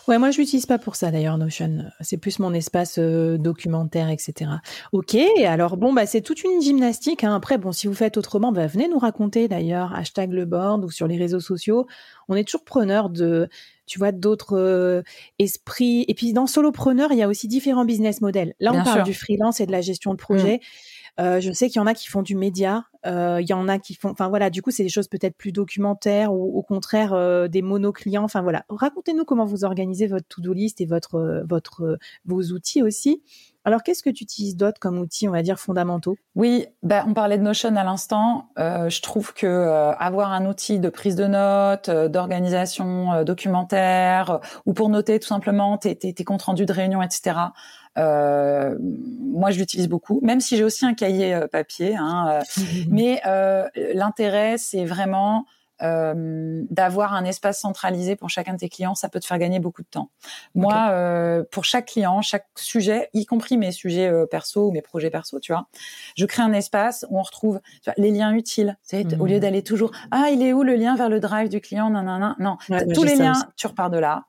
Ouais, 0.08 0.19
moi 0.19 0.32
je 0.32 0.38
l'utilise 0.38 0.66
pas 0.66 0.78
pour 0.78 0.96
ça 0.96 1.12
d'ailleurs 1.12 1.38
Notion. 1.38 1.84
C'est 2.00 2.16
plus 2.16 2.40
mon 2.40 2.52
espace 2.54 2.96
euh, 2.98 3.38
documentaire, 3.38 4.10
etc. 4.10 4.50
Ok, 4.90 5.16
alors 5.46 5.76
bon 5.76 5.92
bah 5.92 6.06
c'est 6.06 6.22
toute 6.22 6.42
une 6.42 6.60
gymnastique. 6.60 7.22
Hein. 7.22 7.36
Après 7.36 7.56
bon, 7.56 7.70
si 7.70 7.86
vous 7.86 7.94
faites 7.94 8.16
autrement, 8.16 8.50
bah, 8.50 8.66
venez 8.66 8.88
nous 8.88 8.98
raconter 8.98 9.46
d'ailleurs 9.46 9.94
hashtag 9.94 10.32
le 10.32 10.44
board 10.44 10.84
ou 10.84 10.90
sur 10.90 11.06
les 11.06 11.16
réseaux 11.16 11.40
sociaux. 11.40 11.86
On 12.28 12.34
est 12.34 12.42
toujours 12.42 12.64
preneur 12.64 13.10
de 13.10 13.48
tu 13.87 13.99
vois, 13.99 14.12
d'autres 14.12 14.56
euh, 14.56 15.02
esprits. 15.38 16.05
Et 16.08 16.14
puis 16.14 16.32
dans 16.32 16.46
solopreneur, 16.46 17.12
il 17.12 17.19
y 17.19 17.23
a 17.23 17.29
aussi 17.29 17.49
différents 17.49 17.84
business 17.84 18.20
models. 18.20 18.55
Là, 18.61 18.73
on 18.73 18.82
parle 18.82 19.02
du 19.02 19.14
freelance 19.14 19.61
et 19.61 19.67
de 19.67 19.73
la 19.73 19.81
gestion 19.81 20.12
de 20.12 20.19
projet. 20.19 20.56
Mmh. 20.56 21.01
Euh, 21.21 21.40
je 21.40 21.52
sais 21.52 21.69
qu'il 21.69 21.76
y 21.76 21.83
en 21.83 21.87
a 21.87 21.95
qui 21.95 22.09
font 22.09 22.23
du 22.23 22.35
média, 22.35 22.85
euh, 23.04 23.38
il 23.40 23.49
y 23.49 23.52
en 23.52 23.69
a 23.69 23.78
qui 23.78 23.95
font, 23.95 24.11
enfin 24.11 24.28
voilà, 24.28 24.49
du 24.49 24.62
coup 24.62 24.71
c'est 24.71 24.83
des 24.83 24.88
choses 24.88 25.09
peut-être 25.09 25.37
plus 25.37 25.52
documentaires 25.52 26.33
ou 26.33 26.59
au 26.59 26.62
contraire 26.62 27.12
euh, 27.12 27.49
des 27.49 27.61
monoclients. 27.61 28.25
Enfin 28.25 28.40
voilà, 28.40 28.64
racontez-nous 28.71 29.25
comment 29.25 29.45
vous 29.45 29.64
organisez 29.64 30.07
votre 30.07 30.26
to-do 30.28 30.54
list 30.54 30.81
et 30.81 30.87
votre 30.87 31.16
euh, 31.16 31.45
votre 31.47 31.99
vos 32.25 32.42
outils 32.42 32.83
aussi. 32.83 33.23
Alors, 33.64 33.85
qu'est-ce 33.85 34.02
que 34.02 34.11
tu 34.11 34.25
utilises 34.25 34.57
d'autres 34.57 34.81
comme 34.81 34.99
outils, 34.99 35.28
on 35.28 35.31
va 35.33 35.42
dire, 35.42 35.59
fondamentaux? 35.59 36.16
Oui, 36.35 36.66
bah, 36.83 37.04
on 37.07 37.14
parlait 37.14 37.38
de 37.38 37.45
Notion 37.45 37.76
à 37.76 37.85
l'instant. 37.85 38.49
Euh, 38.59 38.88
je 38.88 39.00
trouve 39.02 39.33
que 39.35 39.47
euh, 39.47 39.92
avoir 39.92 40.33
un 40.33 40.47
outil 40.47 40.81
de 40.81 40.88
prise 40.88 41.14
de 41.14 41.26
notes, 41.26 41.88
euh, 41.88 42.09
d'organisation 42.09 43.12
euh, 43.12 43.25
documentaire, 43.25 44.40
ou 44.66 44.73
pour 44.73 44.88
noter 44.88 45.21
tout 45.21 45.28
simplement 45.28 45.78
tes, 45.78 45.95
tes, 45.95 46.12
tes 46.12 46.25
comptes 46.25 46.42
rendus 46.42 46.66
de 46.66 46.73
réunion, 46.73 47.02
etc., 47.02 47.37
moi, 47.96 49.50
je 49.50 49.58
l'utilise 49.58 49.88
beaucoup, 49.88 50.20
même 50.22 50.40
si 50.40 50.56
j'ai 50.56 50.64
aussi 50.64 50.84
un 50.84 50.94
cahier 50.94 51.40
papier. 51.50 51.96
Hein, 51.96 52.40
mais 52.88 53.20
l'intérêt, 53.94 54.58
c'est 54.58 54.84
vraiment 54.84 55.46
euh, 55.82 56.62
d'avoir 56.70 57.12
un 57.12 57.25
espace 57.25 57.61
centralisé 57.61 58.14
pour 58.14 58.30
chacun 58.30 58.52
de 58.52 58.58
tes 58.58 58.68
clients, 58.68 58.94
ça 58.94 59.08
peut 59.08 59.18
te 59.18 59.26
faire 59.26 59.38
gagner 59.38 59.58
beaucoup 59.58 59.82
de 59.82 59.88
temps. 59.88 60.11
Moi, 60.54 60.90
euh, 60.90 61.42
pour 61.50 61.64
chaque 61.64 61.87
client, 61.87 62.22
chaque 62.22 62.46
sujet, 62.56 63.08
y 63.14 63.26
compris 63.26 63.56
mes 63.56 63.72
sujets 63.72 64.06
euh, 64.06 64.26
perso 64.26 64.68
ou 64.68 64.70
mes 64.70 64.82
projets 64.82 65.11
perso, 65.11 65.40
tu 65.40 65.52
vois, 65.52 65.66
je 66.16 66.25
crée 66.25 66.42
un 66.42 66.52
espace 66.52 67.04
où 67.11 67.18
on 67.18 67.22
retrouve 67.22 67.61
tu 67.82 67.90
vois, 67.90 67.94
les 67.96 68.12
liens 68.12 68.32
utiles. 68.32 68.76
Tu 68.88 69.02
sais, 69.02 69.18
Au 69.18 69.26
lieu 69.26 69.38
mmh. 69.38 69.40
d'aller 69.40 69.62
toujours, 69.62 69.90
ah, 70.12 70.28
il 70.30 70.42
est 70.42 70.52
où 70.52 70.62
le 70.62 70.76
lien 70.76 70.94
vers 70.94 71.08
le 71.08 71.18
drive 71.18 71.49
du 71.49 71.61
client? 71.61 71.90
Non, 71.90 72.02
non, 72.02 72.18
non, 72.18 72.37
non. 72.38 72.56
Tous 72.94 73.02
les 73.02 73.16
liens, 73.16 73.34
tu 73.56 73.66
repars 73.66 73.90
de 73.90 73.99
là. 73.99 74.26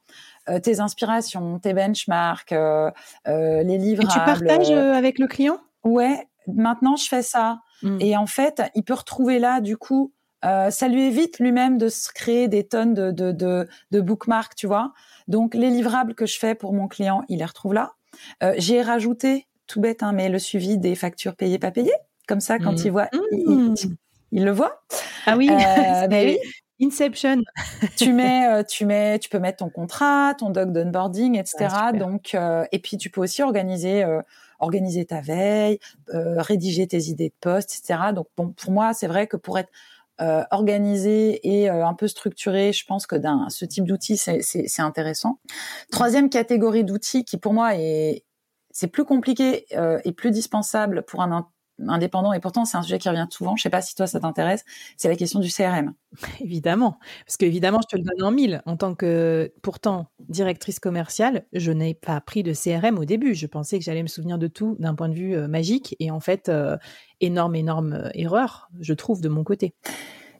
Euh, 0.49 0.59
tes 0.59 0.79
inspirations, 0.81 1.59
tes 1.59 1.73
benchmarks, 1.73 2.51
euh, 2.51 2.91
les 3.25 3.77
livres. 3.77 4.03
Et 4.03 4.07
tu 4.07 4.19
partages 4.19 4.71
avec 4.71 5.19
le 5.19 5.27
client? 5.27 5.57
Ouais. 5.83 6.27
Maintenant, 6.47 6.95
je 6.95 7.07
fais 7.07 7.21
ça. 7.21 7.59
Mmh. 7.81 7.97
Et 8.01 8.17
en 8.17 8.25
fait, 8.25 8.61
il 8.75 8.83
peut 8.83 8.93
retrouver 8.93 9.39
là, 9.39 9.61
du 9.61 9.77
coup, 9.77 10.11
euh, 10.45 10.69
ça 10.69 10.87
lui 10.87 11.03
évite 11.03 11.39
lui-même 11.39 11.77
de 11.77 11.87
se 11.87 12.11
créer 12.11 12.47
des 12.47 12.65
tonnes 12.65 12.93
de, 12.93 13.11
de, 13.11 13.31
de, 13.31 13.67
de 13.91 14.01
bookmarks, 14.01 14.55
tu 14.55 14.67
vois. 14.67 14.93
Donc 15.27 15.55
les 15.55 15.69
livrables 15.69 16.15
que 16.15 16.25
je 16.25 16.37
fais 16.37 16.55
pour 16.55 16.73
mon 16.73 16.87
client, 16.87 17.23
il 17.29 17.39
les 17.39 17.45
retrouve 17.45 17.73
là. 17.73 17.93
Euh, 18.43 18.53
j'ai 18.57 18.81
rajouté, 18.81 19.47
tout 19.67 19.79
bête, 19.79 20.03
hein, 20.03 20.11
mais 20.11 20.29
le 20.29 20.39
suivi 20.39 20.77
des 20.77 20.95
factures 20.95 21.35
payées 21.35 21.59
pas 21.59 21.71
payées. 21.71 21.93
Comme 22.27 22.39
ça, 22.39 22.57
quand 22.57 22.73
mmh. 22.73 22.85
il 22.85 22.91
voit, 22.91 23.09
il, 23.31 23.49
mmh. 23.49 23.75
le 24.31 24.51
voit. 24.51 24.83
Ah 25.25 25.37
oui. 25.37 25.49
Euh, 25.49 26.07
ben 26.07 26.27
oui. 26.27 26.37
Inception. 26.83 27.43
tu 27.97 28.11
mets, 28.13 28.63
tu 28.65 28.85
mets, 28.85 29.19
tu 29.19 29.29
peux 29.29 29.39
mettre 29.39 29.57
ton 29.57 29.69
contrat, 29.69 30.33
ton 30.37 30.49
doc 30.49 30.71
d'onboarding, 30.71 31.37
etc. 31.37 31.67
Donc, 31.93 32.35
et 32.71 32.79
puis 32.79 32.97
tu 32.97 33.09
peux 33.09 33.21
aussi 33.21 33.41
organiser 33.41 34.05
organiser 34.59 35.05
ta 35.05 35.21
veille, 35.21 35.79
rédiger 36.07 36.87
tes 36.87 37.03
idées 37.03 37.29
de 37.29 37.35
poste, 37.39 37.75
etc. 37.79 38.11
Donc 38.13 38.27
bon, 38.37 38.49
pour 38.49 38.71
moi, 38.71 38.93
c'est 38.93 39.07
vrai 39.07 39.27
que 39.27 39.37
pour 39.37 39.59
être 39.59 39.69
euh, 40.21 40.43
organisé 40.51 41.39
et 41.43 41.71
euh, 41.71 41.87
un 41.87 41.95
peu 41.95 42.07
structuré, 42.07 42.71
je 42.71 42.85
pense 42.85 43.07
que 43.07 43.15
d'un 43.15 43.49
ce 43.49 43.65
type 43.65 43.85
d'outil 43.85 44.15
c'est 44.15 44.79
intéressant. 44.79 45.39
Troisième 45.91 46.29
catégorie 46.29 46.83
d'outils 46.83 47.25
qui 47.25 47.37
pour 47.37 47.51
moi 47.51 47.75
est 47.75 48.23
c'est 48.69 48.87
plus 48.87 49.05
compliqué 49.05 49.65
euh, 49.73 49.99
et 50.05 50.11
plus 50.11 50.29
dispensable 50.29 51.01
pour 51.01 51.21
un 51.23 51.31
indépendant 51.89 52.33
et 52.33 52.39
pourtant 52.39 52.65
c'est 52.65 52.77
un 52.77 52.81
sujet 52.81 52.99
qui 52.99 53.09
revient 53.09 53.27
souvent. 53.29 53.55
Je 53.55 53.63
sais 53.63 53.69
pas 53.69 53.81
si 53.81 53.95
toi 53.95 54.07
ça 54.07 54.19
t'intéresse. 54.19 54.65
C'est 54.97 55.09
la 55.09 55.15
question 55.15 55.39
du 55.39 55.49
CRM. 55.49 55.93
Évidemment, 56.41 56.99
parce 57.25 57.37
qu'évidemment 57.37 57.79
je 57.81 57.95
te 57.95 58.01
le 58.01 58.03
donne 58.03 58.23
en 58.23 58.31
mille. 58.31 58.61
En 58.65 58.77
tant 58.77 58.95
que 58.95 59.53
pourtant 59.61 60.07
directrice 60.19 60.79
commerciale, 60.79 61.45
je 61.53 61.71
n'ai 61.71 61.93
pas 61.93 62.19
pris 62.21 62.43
de 62.43 62.53
CRM 62.53 62.97
au 62.97 63.05
début. 63.05 63.35
Je 63.35 63.47
pensais 63.47 63.79
que 63.79 63.85
j'allais 63.85 64.03
me 64.03 64.07
souvenir 64.07 64.37
de 64.37 64.47
tout 64.47 64.75
d'un 64.79 64.95
point 64.95 65.09
de 65.09 65.15
vue 65.15 65.35
euh, 65.35 65.47
magique 65.47 65.95
et 65.99 66.11
en 66.11 66.19
fait 66.19 66.49
euh, 66.49 66.77
énorme 67.21 67.55
énorme 67.55 67.93
euh, 67.93 68.09
erreur, 68.13 68.69
je 68.79 68.93
trouve 68.93 69.21
de 69.21 69.29
mon 69.29 69.43
côté. 69.43 69.73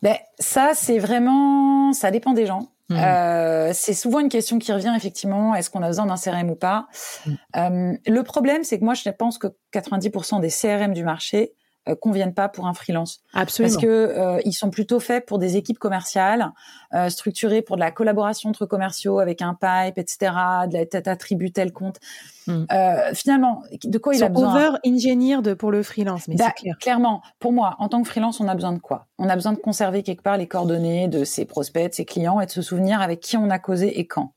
Ben 0.04 0.18
ça 0.38 0.72
c'est 0.76 1.00
vraiment 1.00 1.94
ça 1.94 2.12
dépend 2.12 2.34
des 2.34 2.46
gens. 2.46 2.70
Mmh. 2.90 2.96
Euh, 2.98 3.72
c'est 3.74 3.94
souvent 3.94 4.20
une 4.20 4.30
question 4.30 4.60
qui 4.60 4.72
revient 4.74 4.94
effectivement. 4.96 5.56
Est-ce 5.56 5.70
qu'on 5.70 5.82
a 5.82 5.88
besoin 5.88 6.06
d'un 6.06 6.18
CRM 6.18 6.50
ou 6.50 6.56
pas? 6.56 6.88
Mmh. 7.26 7.32
euh, 7.56 7.94
Le 8.06 8.24
problème, 8.24 8.64
c'est 8.64 8.78
que 8.78 8.84
moi, 8.84 8.94
je 8.94 9.10
pense 9.10 9.38
que 9.38 9.48
90% 9.74 10.42
des 10.42 10.50
CRM 10.50 10.94
du 10.94 11.04
marché 11.04 11.54
conviennent 12.00 12.34
pas 12.34 12.50
pour 12.50 12.68
un 12.68 12.74
freelance. 12.74 13.22
Absolument. 13.34 13.74
Parce 13.74 13.84
que 13.84 13.88
euh, 13.88 14.42
ils 14.46 14.54
sont 14.54 14.70
plutôt 14.70 15.00
faits 15.00 15.25
pour 15.25 15.38
des 15.38 15.58
équipes 15.58 15.80
commerciales, 15.80 16.52
euh, 16.94 17.10
structurées 17.10 17.62
pour 17.62 17.75
de 17.75 17.82
la 17.82 17.92
collaboration 17.92 18.50
entre 18.50 18.66
commerciaux 18.66 19.20
avec 19.20 19.42
un 19.42 19.54
pipe, 19.54 19.98
etc. 19.98 20.32
De 20.68 20.74
la 20.74 20.86
tête 20.86 21.08
attribue 21.08 21.52
tel 21.52 21.74
compte. 21.74 22.00
Hmm. 22.48 22.66
Euh, 22.72 23.13
finalement, 23.13 23.63
de 23.84 23.98
quoi 23.98 24.16
il 24.16 24.24
a 24.24 24.30
besoin? 24.30 24.56
over 24.56 24.78
engineer 24.86 25.42
de 25.42 25.54
pour 25.54 25.72
le 25.72 25.84
freelance, 25.84 26.28
mais 26.28 26.38
c'est 26.38 26.44
bah, 26.44 26.52
clair. 26.52 26.78
Clairement, 26.80 27.22
pour 27.40 27.54
moi, 27.54 27.75
en 27.80 27.90
tant 27.90 28.02
que 28.02 28.08
freelance, 28.08 28.40
on 28.40 28.48
a 28.48 28.56
besoin 28.56 28.74
de 28.74 28.80
quoi? 28.80 29.08
On 29.18 29.30
a 29.30 29.36
besoin 29.36 29.54
de 29.54 29.60
conserver 29.60 30.04
quelque 30.04 30.22
part 30.22 30.38
les 30.38 30.48
coordonnées 30.48 31.08
de 31.08 31.24
ses 31.24 31.46
prospects, 31.46 31.90
de 31.90 31.96
ses 31.96 32.06
clients, 32.06 32.40
et 32.40 32.46
de 32.46 32.52
se 32.52 32.62
souvenir 32.62 33.02
avec 33.02 33.20
qui 33.20 33.38
on 33.38 33.50
a 33.50 33.60
causé 33.60 34.00
et 34.00 34.08
quand. 34.08 34.34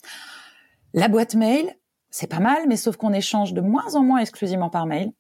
La 0.95 1.09
boîte 1.09 1.35
mail, 1.35 1.75
c'est 2.11 2.29
pas 2.29 2.41
mal, 2.41 2.63
mais 2.69 2.77
sauf 2.77 2.97
qu'on 2.97 3.13
échange 3.13 3.53
de 3.53 3.61
moins 3.61 3.95
en 3.95 4.03
moins 4.03 4.19
exclusivement 4.19 4.71
par 4.71 4.87
mail. 4.87 5.13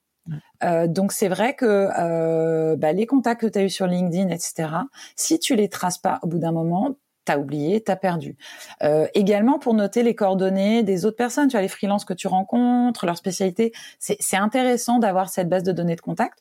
Euh, 0.64 0.86
donc 0.86 1.12
c'est 1.12 1.28
vrai 1.28 1.54
que 1.54 1.88
euh, 1.98 2.76
bah, 2.76 2.92
les 2.92 3.06
contacts 3.06 3.42
que 3.42 3.46
tu 3.46 3.58
as 3.58 3.62
eu 3.62 3.70
sur 3.70 3.86
LinkedIn, 3.86 4.28
etc., 4.28 4.68
si 5.14 5.38
tu 5.38 5.54
les 5.54 5.68
traces 5.68 5.98
pas 5.98 6.18
au 6.22 6.26
bout 6.26 6.38
d'un 6.38 6.52
moment, 6.52 6.96
t'as 7.24 7.38
oublié, 7.38 7.82
t'as 7.82 7.96
perdu. 7.96 8.36
Euh, 8.82 9.06
également 9.14 9.58
pour 9.58 9.74
noter 9.74 10.02
les 10.02 10.14
coordonnées 10.14 10.82
des 10.82 11.04
autres 11.04 11.16
personnes, 11.16 11.48
tu 11.48 11.56
as 11.56 11.60
les 11.60 11.68
freelances 11.68 12.04
que 12.04 12.14
tu 12.14 12.28
rencontres, 12.28 13.04
leur 13.04 13.16
spécialité. 13.16 13.72
C'est 13.98 14.36
intéressant 14.36 14.98
d'avoir 14.98 15.28
cette 15.28 15.48
base 15.48 15.64
de 15.64 15.72
données 15.72 15.96
de 15.96 16.00
contact. 16.00 16.38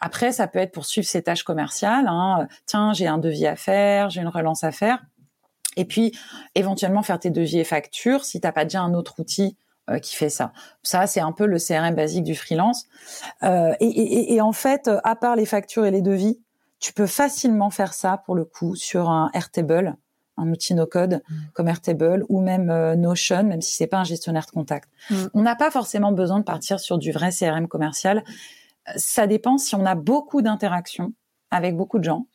Après, 0.00 0.32
ça 0.32 0.48
peut 0.48 0.58
être 0.58 0.72
pour 0.72 0.84
suivre 0.84 1.06
ses 1.06 1.22
tâches 1.22 1.44
commerciales. 1.44 2.08
Hein. 2.08 2.48
Tiens, 2.66 2.92
j'ai 2.92 3.06
un 3.06 3.18
devis 3.18 3.46
à 3.46 3.56
faire, 3.56 4.10
j'ai 4.10 4.20
une 4.20 4.28
relance 4.28 4.64
à 4.64 4.72
faire. 4.72 5.02
Et 5.76 5.84
puis, 5.84 6.12
éventuellement, 6.54 7.02
faire 7.02 7.20
tes 7.20 7.30
devis 7.30 7.60
et 7.60 7.64
factures 7.64 8.24
si 8.24 8.40
t'as 8.40 8.52
pas 8.52 8.64
déjà 8.64 8.80
un 8.80 8.94
autre 8.94 9.20
outil 9.20 9.56
euh, 9.90 9.98
qui 9.98 10.16
fait 10.16 10.30
ça. 10.30 10.52
Ça, 10.82 11.06
c'est 11.06 11.20
un 11.20 11.32
peu 11.32 11.46
le 11.46 11.58
CRM 11.58 11.94
basique 11.94 12.24
du 12.24 12.34
freelance. 12.34 12.86
Euh, 13.42 13.72
et, 13.80 13.86
et, 13.86 14.34
et, 14.34 14.40
en 14.40 14.52
fait, 14.52 14.90
à 15.04 15.14
part 15.14 15.36
les 15.36 15.46
factures 15.46 15.86
et 15.86 15.90
les 15.90 16.02
devis, 16.02 16.40
tu 16.78 16.92
peux 16.92 17.06
facilement 17.06 17.70
faire 17.70 17.94
ça 17.94 18.22
pour 18.24 18.34
le 18.34 18.44
coup 18.44 18.74
sur 18.74 19.08
un 19.08 19.30
Airtable, 19.32 19.96
un 20.36 20.50
outil 20.50 20.74
no-code 20.74 21.22
mm. 21.28 21.34
comme 21.54 21.68
Airtable 21.68 22.24
ou 22.28 22.40
même 22.40 22.70
euh, 22.70 22.96
Notion, 22.96 23.44
même 23.44 23.62
si 23.62 23.74
c'est 23.74 23.86
pas 23.86 23.98
un 23.98 24.04
gestionnaire 24.04 24.46
de 24.46 24.50
contact. 24.50 24.88
Mm. 25.10 25.14
On 25.34 25.42
n'a 25.42 25.56
pas 25.56 25.70
forcément 25.70 26.12
besoin 26.12 26.40
de 26.40 26.44
partir 26.44 26.80
sur 26.80 26.98
du 26.98 27.12
vrai 27.12 27.30
CRM 27.30 27.68
commercial. 27.68 28.24
Ça 28.96 29.26
dépend 29.26 29.58
si 29.58 29.74
on 29.74 29.86
a 29.86 29.94
beaucoup 29.94 30.42
d'interactions 30.42 31.12
avec 31.50 31.76
beaucoup 31.76 31.98
de 31.98 32.04
gens. 32.04 32.26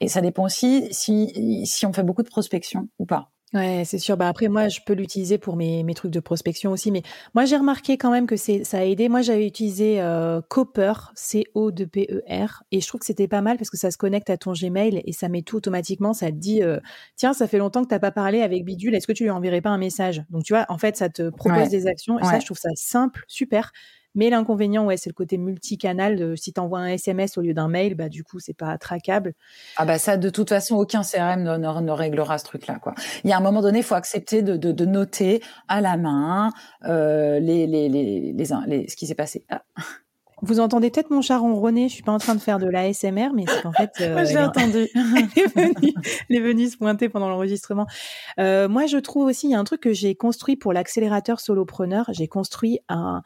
Et 0.00 0.08
ça 0.08 0.20
dépend 0.20 0.44
aussi 0.44 0.88
si, 0.90 1.64
si 1.64 1.86
on 1.86 1.92
fait 1.92 2.02
beaucoup 2.02 2.22
de 2.22 2.28
prospection 2.28 2.88
ou 2.98 3.06
pas. 3.06 3.30
Ouais, 3.52 3.82
c'est 3.84 3.98
sûr. 3.98 4.16
Bah 4.16 4.28
après, 4.28 4.46
moi, 4.46 4.68
je 4.68 4.78
peux 4.86 4.92
l'utiliser 4.92 5.36
pour 5.36 5.56
mes, 5.56 5.82
mes 5.82 5.94
trucs 5.94 6.12
de 6.12 6.20
prospection 6.20 6.70
aussi. 6.70 6.92
Mais 6.92 7.02
moi, 7.34 7.46
j'ai 7.46 7.56
remarqué 7.56 7.98
quand 7.98 8.12
même 8.12 8.28
que 8.28 8.36
c'est 8.36 8.62
ça 8.62 8.78
a 8.78 8.84
aidé. 8.84 9.08
Moi, 9.08 9.22
j'avais 9.22 9.44
utilisé 9.44 10.00
euh, 10.00 10.40
Copper, 10.48 10.92
C-O-2-P-E-R, 11.16 12.62
et 12.70 12.80
je 12.80 12.86
trouve 12.86 13.00
que 13.00 13.06
c'était 13.06 13.26
pas 13.26 13.40
mal 13.40 13.56
parce 13.56 13.68
que 13.68 13.76
ça 13.76 13.90
se 13.90 13.98
connecte 13.98 14.30
à 14.30 14.36
ton 14.36 14.52
Gmail 14.52 15.02
et 15.04 15.12
ça 15.12 15.28
met 15.28 15.42
tout 15.42 15.56
automatiquement. 15.56 16.12
Ça 16.12 16.30
te 16.30 16.36
dit, 16.36 16.62
euh, 16.62 16.78
tiens, 17.16 17.32
ça 17.32 17.48
fait 17.48 17.58
longtemps 17.58 17.82
que 17.82 17.88
t'as 17.88 17.98
pas 17.98 18.12
parlé 18.12 18.40
avec 18.42 18.64
Bidule. 18.64 18.94
Est-ce 18.94 19.08
que 19.08 19.12
tu 19.12 19.24
lui 19.24 19.30
enverrais 19.30 19.60
pas 19.60 19.70
un 19.70 19.78
message? 19.78 20.22
Donc, 20.30 20.44
tu 20.44 20.52
vois, 20.52 20.66
en 20.68 20.78
fait, 20.78 20.96
ça 20.96 21.08
te 21.08 21.28
propose 21.30 21.68
des 21.70 21.88
actions. 21.88 22.20
Et 22.20 22.24
ça, 22.24 22.38
je 22.38 22.44
trouve 22.44 22.58
ça 22.58 22.70
simple, 22.76 23.24
super. 23.26 23.72
Mais 24.14 24.30
l'inconvénient, 24.30 24.84
ouais, 24.86 24.96
c'est 24.96 25.10
le 25.10 25.14
côté 25.14 25.38
multicanal. 25.38 26.36
si 26.36 26.52
tu 26.52 26.60
envoies 26.60 26.80
un 26.80 26.88
SMS 26.88 27.38
au 27.38 27.42
lieu 27.42 27.54
d'un 27.54 27.68
mail, 27.68 27.94
bah 27.94 28.08
du 28.08 28.24
coup, 28.24 28.40
c'est 28.40 28.56
pas 28.56 28.76
traquable. 28.78 29.34
Ah 29.76 29.84
bah 29.84 29.98
ça, 29.98 30.16
de 30.16 30.30
toute 30.30 30.48
façon, 30.48 30.76
aucun 30.76 31.02
CRM 31.02 31.42
ne, 31.42 31.56
ne, 31.56 31.90
réglera 31.90 32.38
ce 32.38 32.44
truc-là, 32.44 32.78
quoi. 32.80 32.94
Il 33.24 33.30
y 33.30 33.32
a 33.32 33.36
un 33.36 33.40
moment 33.40 33.62
donné, 33.62 33.78
il 33.78 33.84
faut 33.84 33.94
accepter 33.94 34.42
de, 34.42 34.56
de, 34.56 34.72
de, 34.72 34.84
noter 34.84 35.42
à 35.68 35.80
la 35.80 35.96
main 35.96 36.50
euh, 36.84 37.38
les, 37.38 37.66
les, 37.66 37.88
les, 37.88 38.32
les, 38.32 38.88
ce 38.88 38.96
qui 38.96 39.06
s'est 39.06 39.14
passé. 39.14 39.44
Ah. 39.48 39.62
Vous 40.42 40.58
entendez 40.58 40.90
peut-être 40.90 41.10
mon 41.10 41.20
chat 41.20 41.38
ronronner. 41.38 41.88
Je 41.88 41.94
suis 41.94 42.02
pas 42.02 42.12
en 42.12 42.18
train 42.18 42.34
de 42.34 42.40
faire 42.40 42.58
de 42.58 42.66
l'ASMR, 42.66 43.28
mais 43.34 43.44
c'est 43.46 43.62
qu'en 43.62 43.72
fait, 43.72 43.90
euh, 44.00 44.24
j'ai 44.24 44.38
entendu. 44.38 44.88
elle 44.94 46.36
est 46.36 46.40
venue 46.40 46.68
se 46.68 46.76
pointer 46.76 47.08
pendant 47.08 47.28
l'enregistrement. 47.28 47.86
Euh, 48.38 48.68
moi, 48.68 48.86
je 48.86 48.96
trouve 48.96 49.26
aussi 49.26 49.48
il 49.48 49.50
y 49.50 49.54
a 49.54 49.58
un 49.58 49.64
truc 49.64 49.82
que 49.82 49.92
j'ai 49.92 50.14
construit 50.14 50.56
pour 50.56 50.72
l'accélérateur 50.72 51.40
solopreneur. 51.40 52.06
J'ai 52.12 52.28
construit 52.28 52.80
un 52.88 53.22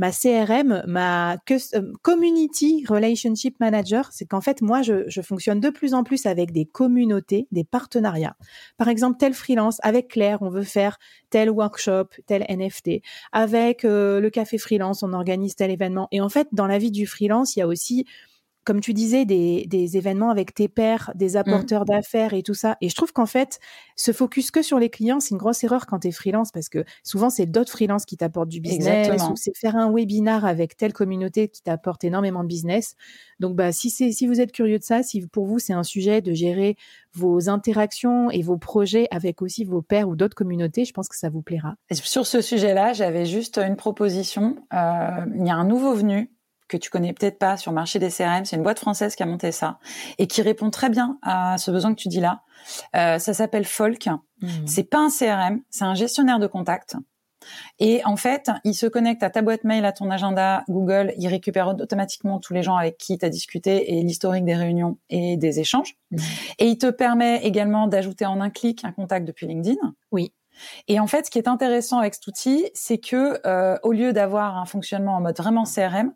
ma 0.00 0.12
CRM, 0.12 0.82
ma 0.86 1.34
euh, 1.34 1.92
Community 2.00 2.86
Relationship 2.88 3.60
Manager, 3.60 4.08
c'est 4.12 4.24
qu'en 4.24 4.40
fait, 4.40 4.62
moi, 4.62 4.80
je, 4.80 5.20
fonctionne 5.20 5.60
de 5.60 5.68
plus 5.68 5.92
en 5.92 6.04
plus 6.04 6.24
avec 6.24 6.52
des 6.52 6.64
communautés, 6.64 7.46
des 7.52 7.64
partenariats. 7.64 8.34
Par 8.78 8.88
exemple, 8.88 9.18
tel 9.18 9.34
freelance, 9.34 9.76
avec 9.82 10.08
Claire, 10.08 10.38
on 10.40 10.48
veut 10.48 10.62
faire 10.62 10.98
tel 11.28 11.50
workshop, 11.50 12.06
tel 12.26 12.46
NFT. 12.48 13.02
Avec 13.32 13.84
euh, 13.84 14.20
le 14.20 14.30
café 14.30 14.56
freelance, 14.56 15.02
on 15.02 15.12
organise 15.12 15.54
tel 15.54 15.70
événement. 15.70 16.08
Et 16.12 16.22
en 16.22 16.30
fait, 16.30 16.48
dans 16.52 16.66
la 16.66 16.78
vie 16.78 16.90
du 16.90 17.06
freelance, 17.06 17.54
il 17.56 17.58
y 17.58 17.62
a 17.62 17.66
aussi 17.66 18.06
comme 18.64 18.80
tu 18.80 18.92
disais, 18.92 19.24
des, 19.24 19.66
des, 19.66 19.96
événements 19.96 20.30
avec 20.30 20.54
tes 20.54 20.68
pairs, 20.68 21.10
des 21.14 21.32
mmh. 21.32 21.36
apporteurs 21.36 21.84
d'affaires 21.84 22.34
et 22.34 22.42
tout 22.42 22.54
ça. 22.54 22.76
Et 22.80 22.88
je 22.88 22.94
trouve 22.94 23.12
qu'en 23.12 23.26
fait, 23.26 23.58
se 23.96 24.12
focus 24.12 24.50
que 24.50 24.62
sur 24.62 24.78
les 24.78 24.90
clients, 24.90 25.18
c'est 25.20 25.30
une 25.30 25.38
grosse 25.38 25.64
erreur 25.64 25.86
quand 25.86 26.00
tu 26.00 26.08
es 26.08 26.12
freelance 26.12 26.52
parce 26.52 26.68
que 26.68 26.84
souvent, 27.02 27.30
c'est 27.30 27.46
d'autres 27.46 27.72
freelances 27.72 28.04
qui 28.04 28.16
t'apportent 28.16 28.48
du 28.48 28.60
business 28.60 29.08
ou 29.30 29.36
c'est 29.36 29.56
faire 29.56 29.76
un 29.76 29.90
webinar 29.92 30.44
avec 30.44 30.76
telle 30.76 30.92
communauté 30.92 31.48
qui 31.48 31.62
t'apporte 31.62 32.04
énormément 32.04 32.42
de 32.42 32.48
business. 32.48 32.96
Donc, 33.38 33.56
bah, 33.56 33.72
si, 33.72 33.88
c'est, 33.88 34.12
si 34.12 34.26
vous 34.26 34.40
êtes 34.40 34.52
curieux 34.52 34.78
de 34.78 34.84
ça, 34.84 35.02
si 35.02 35.26
pour 35.26 35.46
vous, 35.46 35.58
c'est 35.58 35.72
un 35.72 35.82
sujet 35.82 36.20
de 36.20 36.32
gérer 36.32 36.76
vos 37.14 37.48
interactions 37.48 38.30
et 38.30 38.42
vos 38.42 38.58
projets 38.58 39.08
avec 39.10 39.42
aussi 39.42 39.64
vos 39.64 39.82
pairs 39.82 40.08
ou 40.08 40.16
d'autres 40.16 40.36
communautés, 40.36 40.84
je 40.84 40.92
pense 40.92 41.08
que 41.08 41.16
ça 41.16 41.30
vous 41.30 41.42
plaira. 41.42 41.74
sur 41.90 42.26
ce 42.26 42.40
sujet-là, 42.40 42.92
j'avais 42.92 43.24
juste 43.24 43.58
une 43.58 43.76
proposition. 43.76 44.56
Euh, 44.74 45.26
il 45.34 45.46
y 45.46 45.50
a 45.50 45.56
un 45.56 45.64
nouveau 45.64 45.94
venu 45.94 46.30
que 46.70 46.76
tu 46.76 46.88
connais 46.88 47.12
peut-être 47.12 47.38
pas 47.38 47.56
sur 47.56 47.72
le 47.72 47.74
marché 47.74 47.98
des 47.98 48.08
CRM. 48.08 48.44
C'est 48.44 48.56
une 48.56 48.62
boîte 48.62 48.78
française 48.78 49.16
qui 49.16 49.22
a 49.22 49.26
monté 49.26 49.52
ça 49.52 49.78
et 50.18 50.26
qui 50.26 50.40
répond 50.40 50.70
très 50.70 50.88
bien 50.88 51.18
à 51.22 51.58
ce 51.58 51.70
besoin 51.70 51.94
que 51.94 52.00
tu 52.00 52.08
dis 52.08 52.20
là. 52.20 52.42
Euh, 52.96 53.18
ça 53.18 53.34
s'appelle 53.34 53.64
Folk. 53.64 54.06
Mmh. 54.06 54.48
C'est 54.66 54.84
pas 54.84 54.98
un 54.98 55.10
CRM, 55.10 55.60
c'est 55.68 55.84
un 55.84 55.94
gestionnaire 55.94 56.38
de 56.38 56.46
contact. 56.46 56.96
Et 57.78 58.02
en 58.04 58.16
fait, 58.16 58.50
il 58.64 58.74
se 58.74 58.86
connecte 58.86 59.22
à 59.22 59.30
ta 59.30 59.40
boîte 59.40 59.64
mail, 59.64 59.84
à 59.86 59.92
ton 59.92 60.10
agenda 60.10 60.62
Google. 60.68 61.14
Il 61.16 61.26
récupère 61.26 61.68
automatiquement 61.68 62.38
tous 62.38 62.52
les 62.52 62.62
gens 62.62 62.76
avec 62.76 62.98
qui 62.98 63.16
tu 63.18 63.24
as 63.24 63.30
discuté 63.30 63.94
et 63.94 64.02
l'historique 64.02 64.44
des 64.44 64.54
réunions 64.54 64.98
et 65.08 65.36
des 65.36 65.58
échanges. 65.58 65.96
Mmh. 66.10 66.16
Et 66.58 66.66
il 66.66 66.78
te 66.78 66.90
permet 66.90 67.42
également 67.44 67.88
d'ajouter 67.88 68.26
en 68.26 68.40
un 68.40 68.50
clic 68.50 68.84
un 68.84 68.92
contact 68.92 69.26
depuis 69.26 69.46
LinkedIn. 69.46 69.80
Oui. 70.12 70.32
Et 70.88 71.00
en 71.00 71.06
fait, 71.06 71.26
ce 71.26 71.30
qui 71.30 71.38
est 71.38 71.48
intéressant 71.48 71.98
avec 71.98 72.14
cet 72.14 72.26
outil, 72.26 72.68
c'est 72.74 72.98
que 72.98 73.40
euh, 73.46 73.78
au 73.82 73.92
lieu 73.92 74.12
d'avoir 74.12 74.58
un 74.58 74.66
fonctionnement 74.66 75.16
en 75.16 75.20
mode 75.20 75.36
vraiment 75.36 75.64
CRM, 75.64 76.12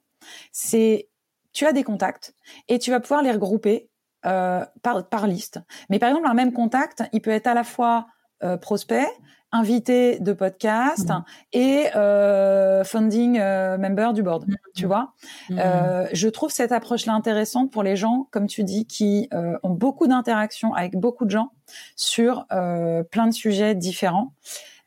c'est 0.52 1.08
tu 1.52 1.66
as 1.66 1.72
des 1.72 1.84
contacts 1.84 2.34
et 2.68 2.78
tu 2.78 2.90
vas 2.90 3.00
pouvoir 3.00 3.22
les 3.22 3.30
regrouper 3.30 3.88
euh, 4.26 4.64
par, 4.82 5.08
par 5.08 5.26
liste. 5.26 5.60
Mais 5.88 5.98
par 5.98 6.08
exemple, 6.08 6.26
un 6.26 6.34
même 6.34 6.52
contact, 6.52 7.04
il 7.12 7.20
peut 7.20 7.30
être 7.30 7.46
à 7.46 7.54
la 7.54 7.64
fois 7.64 8.06
euh, 8.42 8.56
prospect, 8.56 9.06
invité 9.52 10.18
de 10.18 10.32
podcast 10.32 11.10
mmh. 11.10 11.24
et 11.52 11.86
euh, 11.94 12.82
funding 12.82 13.38
euh, 13.38 13.78
member 13.78 14.12
du 14.12 14.24
board. 14.24 14.48
Mmh. 14.48 14.54
Tu 14.74 14.86
vois, 14.86 15.12
mmh. 15.48 15.58
euh, 15.60 16.08
je 16.12 16.28
trouve 16.28 16.50
cette 16.50 16.72
approche-là 16.72 17.12
intéressante 17.12 17.70
pour 17.70 17.84
les 17.84 17.94
gens, 17.94 18.26
comme 18.32 18.48
tu 18.48 18.64
dis, 18.64 18.84
qui 18.84 19.28
euh, 19.32 19.56
ont 19.62 19.70
beaucoup 19.70 20.08
d'interactions 20.08 20.74
avec 20.74 20.96
beaucoup 20.96 21.24
de 21.24 21.30
gens 21.30 21.52
sur 21.94 22.46
plein 22.48 23.26
de 23.28 23.32
sujets 23.32 23.76
différents. 23.76 24.32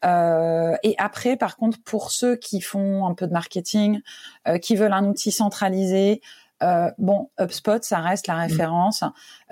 Euh, 0.05 0.75
et 0.83 0.95
après, 0.97 1.37
par 1.37 1.57
contre, 1.57 1.79
pour 1.83 2.11
ceux 2.11 2.35
qui 2.35 2.61
font 2.61 3.05
un 3.07 3.13
peu 3.13 3.27
de 3.27 3.33
marketing, 3.33 4.01
euh, 4.47 4.57
qui 4.57 4.75
veulent 4.75 4.93
un 4.93 5.05
outil 5.05 5.31
centralisé, 5.31 6.21
Euh, 6.63 6.89
bon, 6.97 7.29
HubSpot, 7.39 7.83
ça 7.83 7.99
reste 7.99 8.27
la 8.27 8.35
mmh. 8.35 8.49
référence. 8.49 9.03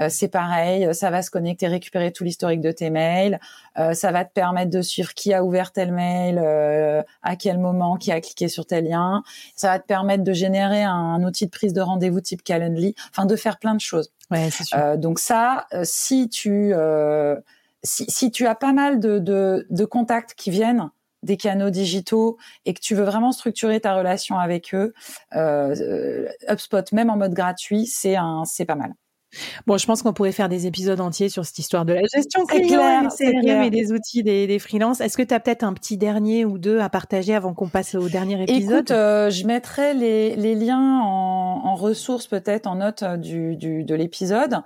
Euh, 0.02 0.08
c'est 0.10 0.28
pareil, 0.28 0.94
ça 0.94 1.12
va 1.12 1.22
se 1.22 1.30
connecter, 1.30 1.68
récupérer 1.68 2.12
tout 2.12 2.24
l'historique 2.24 2.62
de 2.62 2.72
tes 2.72 2.90
mails. 2.90 3.40
Euh, 3.78 3.94
ça 3.94 4.12
va 4.12 4.26
te 4.26 4.34
permettre 4.34 4.72
de 4.72 4.82
suivre 4.82 5.14
qui 5.14 5.32
a 5.34 5.44
ouvert 5.44 5.72
tel 5.72 5.92
mail, 5.92 6.40
à 7.22 7.36
quel 7.36 7.60
moment, 7.60 7.98
qui 7.98 8.12
a 8.12 8.20
cliqué 8.22 8.48
sur 8.48 8.66
tel 8.66 8.86
lien. 8.86 9.24
Ça 9.56 9.70
va 9.70 9.80
te 9.80 9.86
permettre 9.86 10.24
de 10.24 10.34
générer 10.34 10.84
un, 10.84 11.24
outil 11.24 11.46
de 11.46 11.52
prise 11.52 11.74
de 11.74 11.82
rendez-vous 11.82 12.22
type 12.22 12.44
Calendly, 12.44 12.96
enfin 13.12 13.26
de 13.26 13.36
faire 13.36 13.58
plein 13.60 13.76
de 13.76 13.82
choses. 13.82 14.12
Ouais, 14.32 14.50
sûr. 14.50 14.98
donc 14.98 15.20
ça, 15.20 15.68
si 15.84 16.28
tu 16.30 16.74
si, 17.86 18.32
tu 18.32 18.48
as 18.48 18.56
pas 18.56 18.74
mal 18.74 19.00
de, 19.00 19.86
contacts 19.86 20.34
qui 20.36 20.50
viennent 20.50 20.90
des 21.24 21.38
canaux 21.38 21.72
digitaux 21.72 22.38
et 22.66 22.74
que 22.74 22.80
tu 22.80 22.94
veux 22.94 23.04
vraiment 23.04 23.32
structurer 23.32 23.80
ta 23.80 23.96
relation 23.96 24.38
avec 24.38 24.76
eux, 24.76 24.94
euh, 25.36 26.28
HubSpot, 26.48 26.92
même 26.92 27.10
en 27.10 27.18
mode 27.18 27.34
gratuit, 27.34 27.88
c'est 27.88 28.16
un, 28.16 28.44
c'est 28.46 28.66
pas 28.66 28.76
mal. 28.76 28.94
Bon, 29.68 29.78
je 29.78 29.86
pense 29.86 30.02
qu'on 30.02 30.14
pourrait 30.14 30.32
faire 30.32 30.50
des 30.50 30.68
épisodes 30.68 31.00
entiers 31.00 31.30
sur 31.30 31.46
cette 31.46 31.60
histoire 31.60 31.86
de 31.86 31.94
la 31.94 32.02
gestion 32.14 32.46
client, 32.46 33.08
clair, 33.10 33.64
et 33.64 33.70
des 33.70 33.92
outils 33.92 34.24
des, 34.24 34.48
des 34.48 34.60
freelances. 34.60 35.02
Est-ce 35.02 35.18
que 35.18 35.24
tu 35.24 35.34
as 35.34 35.40
peut-être 35.40 35.64
un 35.64 35.74
petit 35.74 35.98
dernier 35.98 36.46
ou 36.46 36.58
deux 36.58 36.80
à 36.80 36.90
partager 36.90 37.36
avant 37.36 37.54
qu'on 37.54 37.68
passe 37.68 37.96
au 37.96 38.10
dernier 38.10 38.42
épisode? 38.44 38.74
Écoute, 38.74 38.92
euh, 38.92 39.30
je 39.30 39.46
mettrai 39.46 39.94
les, 39.94 40.36
les 40.36 40.56
liens 40.56 41.00
en, 41.02 41.62
en 41.66 41.76
ressources 41.76 42.28
peut-être 42.28 42.68
en 42.68 42.76
note 42.76 43.04
du, 43.20 43.56
du, 43.56 43.84
de 43.84 43.96
l'épisode. 43.96 44.62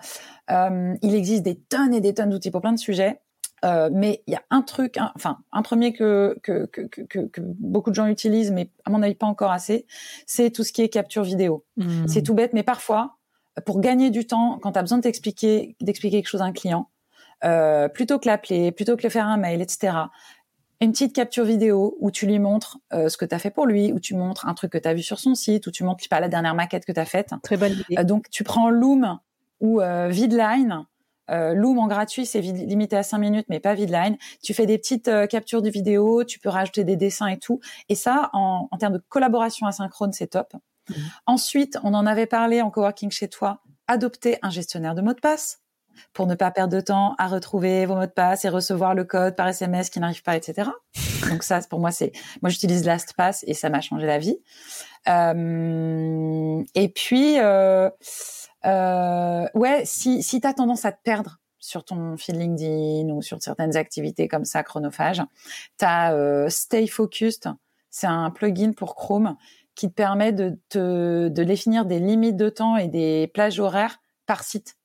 Euh, 0.52 0.94
il 1.02 1.16
existe 1.16 1.44
des 1.44 1.56
tonnes 1.56 1.94
et 1.94 2.02
des 2.02 2.14
tonnes 2.14 2.30
d'outils 2.30 2.52
pour 2.52 2.62
plein 2.62 2.74
de 2.74 2.80
sujets. 2.80 3.20
Euh, 3.66 3.90
mais 3.92 4.24
il 4.26 4.32
y 4.32 4.38
a 4.38 4.44
un 4.52 4.62
truc, 4.62 4.98
enfin 5.16 5.40
un 5.52 5.62
premier 5.64 5.92
que 5.92 6.38
que, 6.44 6.66
que, 6.68 6.84
que, 6.84 7.02
que, 7.02 7.42
beaucoup 7.42 7.90
de 7.90 7.96
gens 7.96 8.08
utilisent, 8.08 8.52
mais 8.52 8.72
à 8.86 8.90
mon 8.90 9.04
avis 9.04 9.16
pas 9.16 9.28
encore 9.28 9.52
assez, 9.52 9.86
c'est 10.26 10.50
tout 10.50 10.64
ce 10.64 10.72
qui 10.72 10.82
est 10.82 10.88
capture 10.88 11.24
vidéo. 11.24 11.66
Mmh. 11.76 12.08
C'est 12.08 12.24
tout 12.24 12.34
bête, 12.34 12.54
mais 12.54 12.64
parfois, 12.64 13.18
pour 13.66 13.82
gagner 13.82 14.10
du 14.10 14.25
temps, 14.25 14.60
quand 14.62 14.74
tu 14.74 14.80
as 14.80 14.82
besoin 14.82 15.00
d'expliquer 15.00 15.75
quelque 15.80 16.28
chose 16.28 16.42
à 16.42 16.46
un 16.46 16.54
client, 16.54 16.89
euh, 17.46 17.88
plutôt 17.88 18.20
que 18.20 18.28
l'appeler, 18.28 18.72
plutôt 18.72 18.98
que 18.98 19.04
le 19.04 19.10
faire 19.10 19.25
un 19.25 19.38
mail, 19.38 19.62
etc. 19.62 19.94
Une 20.82 20.92
petite 20.92 21.13
capture 21.13 21.44
vidéo 21.44 21.98
où 22.00 22.12
tu 22.12 22.25
lui 22.25 22.39
montres 22.39 22.80
euh, 22.94 23.10
ce 23.10 23.18
que 23.18 23.25
tu 23.25 23.34
as 23.36 23.39
fait 23.39 23.50
pour 23.50 23.66
lui, 23.66 23.92
où 23.94 24.00
tu 24.00 24.16
montres 24.16 24.48
un 24.48 24.54
truc 24.54 24.72
que 24.72 24.78
tu 24.78 24.88
as 24.88 24.94
vu 24.94 25.01
sur 25.01 25.20
son 25.20 25.36
site, 25.36 25.68
où 25.68 25.72
tu 25.72 25.84
montres 25.84 26.08
pas 26.10 26.20
la 26.20 26.30
dernière 26.30 26.56
maquette 26.56 26.86
que 26.86 26.92
tu 26.92 27.00
as 27.00 27.06
faite. 27.06 27.32
Très 27.44 27.58
bonne 27.58 27.74
idée. 27.74 27.98
Euh, 27.98 28.04
donc 28.04 28.30
tu 28.30 28.44
prends 28.44 28.70
Loom 28.70 29.20
ou 29.62 29.82
Vidline 30.08 30.86
Loom 31.28 31.78
en 31.78 31.88
gratuit, 31.88 32.25
c'est 32.25 32.39
limité 32.39 32.96
à 32.96 33.04
5 33.04 33.18
minutes, 33.20 33.46
mais 33.50 33.60
pas 33.60 33.75
Vidline. 33.75 34.18
Tu 34.42 34.54
fais 34.54 34.66
des 34.66 34.78
petites 34.80 35.12
captures 35.30 35.62
de 35.62 35.70
vidéo, 35.70 36.24
tu 36.24 36.39
peux 36.39 36.50
rajouter 36.50 36.84
des 36.86 36.96
dessins 36.96 37.28
et 37.28 37.38
tout. 37.38 37.60
Et 37.88 37.94
ça, 37.94 38.30
en, 38.34 38.68
en 38.72 38.78
termes 38.78 38.94
de 38.94 39.04
collaboration 39.10 39.68
asynchrone, 39.68 40.13
c'est 40.13 40.28
top. 40.28 40.56
Mmh. 40.89 40.93
Ensuite, 41.25 41.77
on 41.84 41.93
en 41.93 42.05
avait 42.05 42.25
parlé 42.25 42.62
en 42.62 42.69
coworking 42.69 43.12
chez 43.12 43.27
toi, 43.27 43.62
adopter 43.88 44.38
un 44.41 44.50
gestionnaire 44.50 44.96
de 44.96 45.01
mots 45.01 45.13
de 45.13 45.19
passe 45.19 45.62
pour 46.13 46.27
ne 46.27 46.36
pas 46.36 46.51
perdre 46.51 46.74
de 46.74 46.81
temps 46.81 47.15
à 47.17 47.27
retrouver 47.27 47.86
vos 47.86 47.96
mots 47.96 48.05
de 48.05 48.12
passe 48.12 48.46
et 48.46 48.50
recevoir 48.50 48.96
le 48.96 49.03
code 49.03 49.36
par 49.36 49.48
SMS 49.48 49.89
qui 49.89 50.00
n'arrive 50.00 50.24
pas, 50.24 50.36
etc. 50.36 50.69
Donc 51.29 51.43
ça, 51.43 51.60
pour 51.69 51.79
moi, 51.79 51.91
c'est 51.91 52.12
moi 52.41 52.50
j'utilise 52.50 52.86
LastPass 52.86 53.43
et 53.48 53.53
ça 53.53 53.69
m'a 53.69 53.81
changé 53.81 54.05
la 54.05 54.17
vie. 54.17 54.38
Euh, 55.08 56.63
et 56.75 56.89
puis 56.89 57.39
euh, 57.39 57.89
euh, 58.65 59.48
ouais, 59.53 59.84
si, 59.86 60.24
si 60.24 60.41
tu 60.41 60.48
as 60.48 60.53
tendance 60.53 60.86
à 60.86 60.91
te 60.91 61.01
perdre 61.03 61.39
sur 61.60 61.84
ton 61.84 62.17
fil 62.17 62.38
LinkedIn 62.38 63.10
ou 63.13 63.22
sur 63.22 63.41
certaines 63.41 63.75
activités 63.75 64.27
comme 64.27 64.46
ça 64.46 64.63
chronophages, 64.63 65.22
tu 65.77 65.86
as 65.86 66.13
euh, 66.13 66.50
Stay 66.50 66.88
Focused, 66.88 67.50
c'est 67.89 68.08
un 68.08 68.31
plugin 68.31 68.72
pour 68.74 68.96
Chrome 68.96 69.36
qui 69.79 69.88
te 69.88 69.93
permet 69.93 70.33
de, 70.33 70.59
te, 70.67 71.29
de 71.29 71.43
définir 71.45 71.86
des 71.86 72.00
limites 72.00 72.36
de 72.36 72.50
temps 72.50 72.75
et 72.75 72.89
des 72.89 73.31
plages 73.33 73.62
horaires 73.62 74.01
par 74.25 74.43
site. 74.43 74.75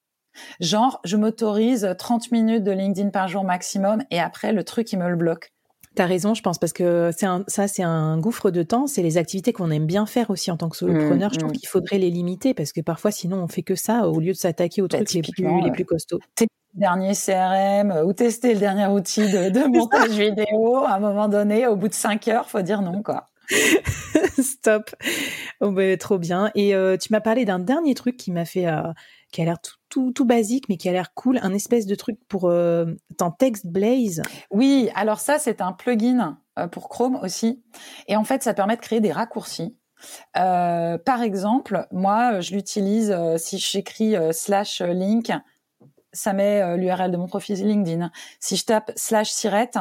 Genre, 0.60 1.00
je 1.04 1.16
m'autorise 1.16 1.96
30 1.98 2.30
minutes 2.30 2.62
de 2.62 2.70
LinkedIn 2.70 3.10
par 3.10 3.26
jour 3.26 3.42
maximum 3.42 4.04
et 4.12 4.20
après, 4.20 4.52
le 4.52 4.62
truc, 4.62 4.92
il 4.92 5.00
me 5.00 5.08
le 5.08 5.16
bloque. 5.16 5.52
T'as 5.96 6.06
raison, 6.06 6.34
je 6.34 6.42
pense, 6.42 6.58
parce 6.58 6.72
que 6.72 7.10
c'est 7.16 7.26
un, 7.26 7.44
ça, 7.48 7.66
c'est 7.66 7.82
un 7.82 8.18
gouffre 8.18 8.52
de 8.52 8.62
temps. 8.62 8.86
C'est 8.86 9.02
les 9.02 9.16
activités 9.16 9.52
qu'on 9.52 9.72
aime 9.72 9.86
bien 9.86 10.06
faire 10.06 10.30
aussi 10.30 10.52
en 10.52 10.56
tant 10.56 10.68
que 10.68 10.76
solopreneur. 10.76 11.30
Mmh, 11.30 11.34
je 11.34 11.38
trouve 11.40 11.50
mmh. 11.50 11.56
qu'il 11.56 11.68
faudrait 11.68 11.98
les 11.98 12.10
limiter 12.10 12.54
parce 12.54 12.72
que 12.72 12.80
parfois, 12.80 13.10
sinon, 13.10 13.42
on 13.42 13.48
fait 13.48 13.62
que 13.62 13.74
ça 13.74 14.06
au 14.08 14.20
lieu 14.20 14.32
de 14.32 14.38
s'attaquer 14.38 14.80
aux 14.80 14.86
bah, 14.86 14.98
trucs 14.98 15.12
les 15.12 15.22
plus, 15.22 15.62
les 15.64 15.72
plus 15.72 15.84
costauds. 15.84 16.20
Tester 16.36 16.54
le 16.74 16.80
dernier 16.80 17.14
CRM 17.14 18.06
ou 18.06 18.12
tester 18.12 18.54
le 18.54 18.60
dernier 18.60 18.86
outil 18.86 19.22
de, 19.22 19.50
de 19.50 19.68
montage 19.76 20.10
vidéo, 20.10 20.84
à 20.84 20.94
un 20.94 21.00
moment 21.00 21.26
donné, 21.26 21.66
au 21.66 21.74
bout 21.74 21.88
de 21.88 21.94
cinq 21.94 22.28
heures, 22.28 22.48
faut 22.48 22.62
dire 22.62 22.80
non, 22.80 23.02
quoi. 23.02 23.26
Stop. 24.42 24.90
Oh, 25.60 25.70
bah, 25.70 25.96
trop 25.96 26.18
bien. 26.18 26.50
Et 26.54 26.74
euh, 26.74 26.96
tu 26.96 27.12
m'as 27.12 27.20
parlé 27.20 27.44
d'un 27.44 27.58
dernier 27.58 27.94
truc 27.94 28.16
qui 28.16 28.30
m'a 28.30 28.44
fait, 28.44 28.66
euh, 28.66 28.92
qui 29.32 29.42
a 29.42 29.44
l'air 29.44 29.60
tout, 29.60 29.74
tout, 29.88 30.12
tout, 30.12 30.24
basique, 30.24 30.68
mais 30.68 30.76
qui 30.76 30.88
a 30.88 30.92
l'air 30.92 31.14
cool, 31.14 31.38
un 31.42 31.52
espèce 31.52 31.86
de 31.86 31.94
truc 31.94 32.18
pour 32.28 32.48
euh, 32.48 32.86
ton 33.18 33.30
Text 33.30 33.66
Blaze. 33.66 34.22
Oui, 34.50 34.90
alors 34.94 35.20
ça, 35.20 35.38
c'est 35.38 35.60
un 35.60 35.72
plugin 35.72 36.38
pour 36.70 36.88
Chrome 36.88 37.16
aussi. 37.16 37.62
Et 38.06 38.16
en 38.16 38.24
fait, 38.24 38.42
ça 38.42 38.54
permet 38.54 38.76
de 38.76 38.80
créer 38.80 39.00
des 39.00 39.12
raccourcis. 39.12 39.76
Par 40.34 41.22
exemple, 41.22 41.86
moi, 41.90 42.40
je 42.40 42.54
l'utilise 42.54 43.16
si 43.38 43.58
j'écris 43.58 44.14
slash 44.32 44.80
link, 44.82 45.32
ça 46.12 46.32
met 46.32 46.76
l'URL 46.76 47.10
de 47.10 47.16
mon 47.16 47.26
profil 47.26 47.56
LinkedIn. 47.56 48.10
Si 48.38 48.56
je 48.56 48.64
tape 48.66 48.92
slash 48.94 49.30
sirette, 49.30 49.78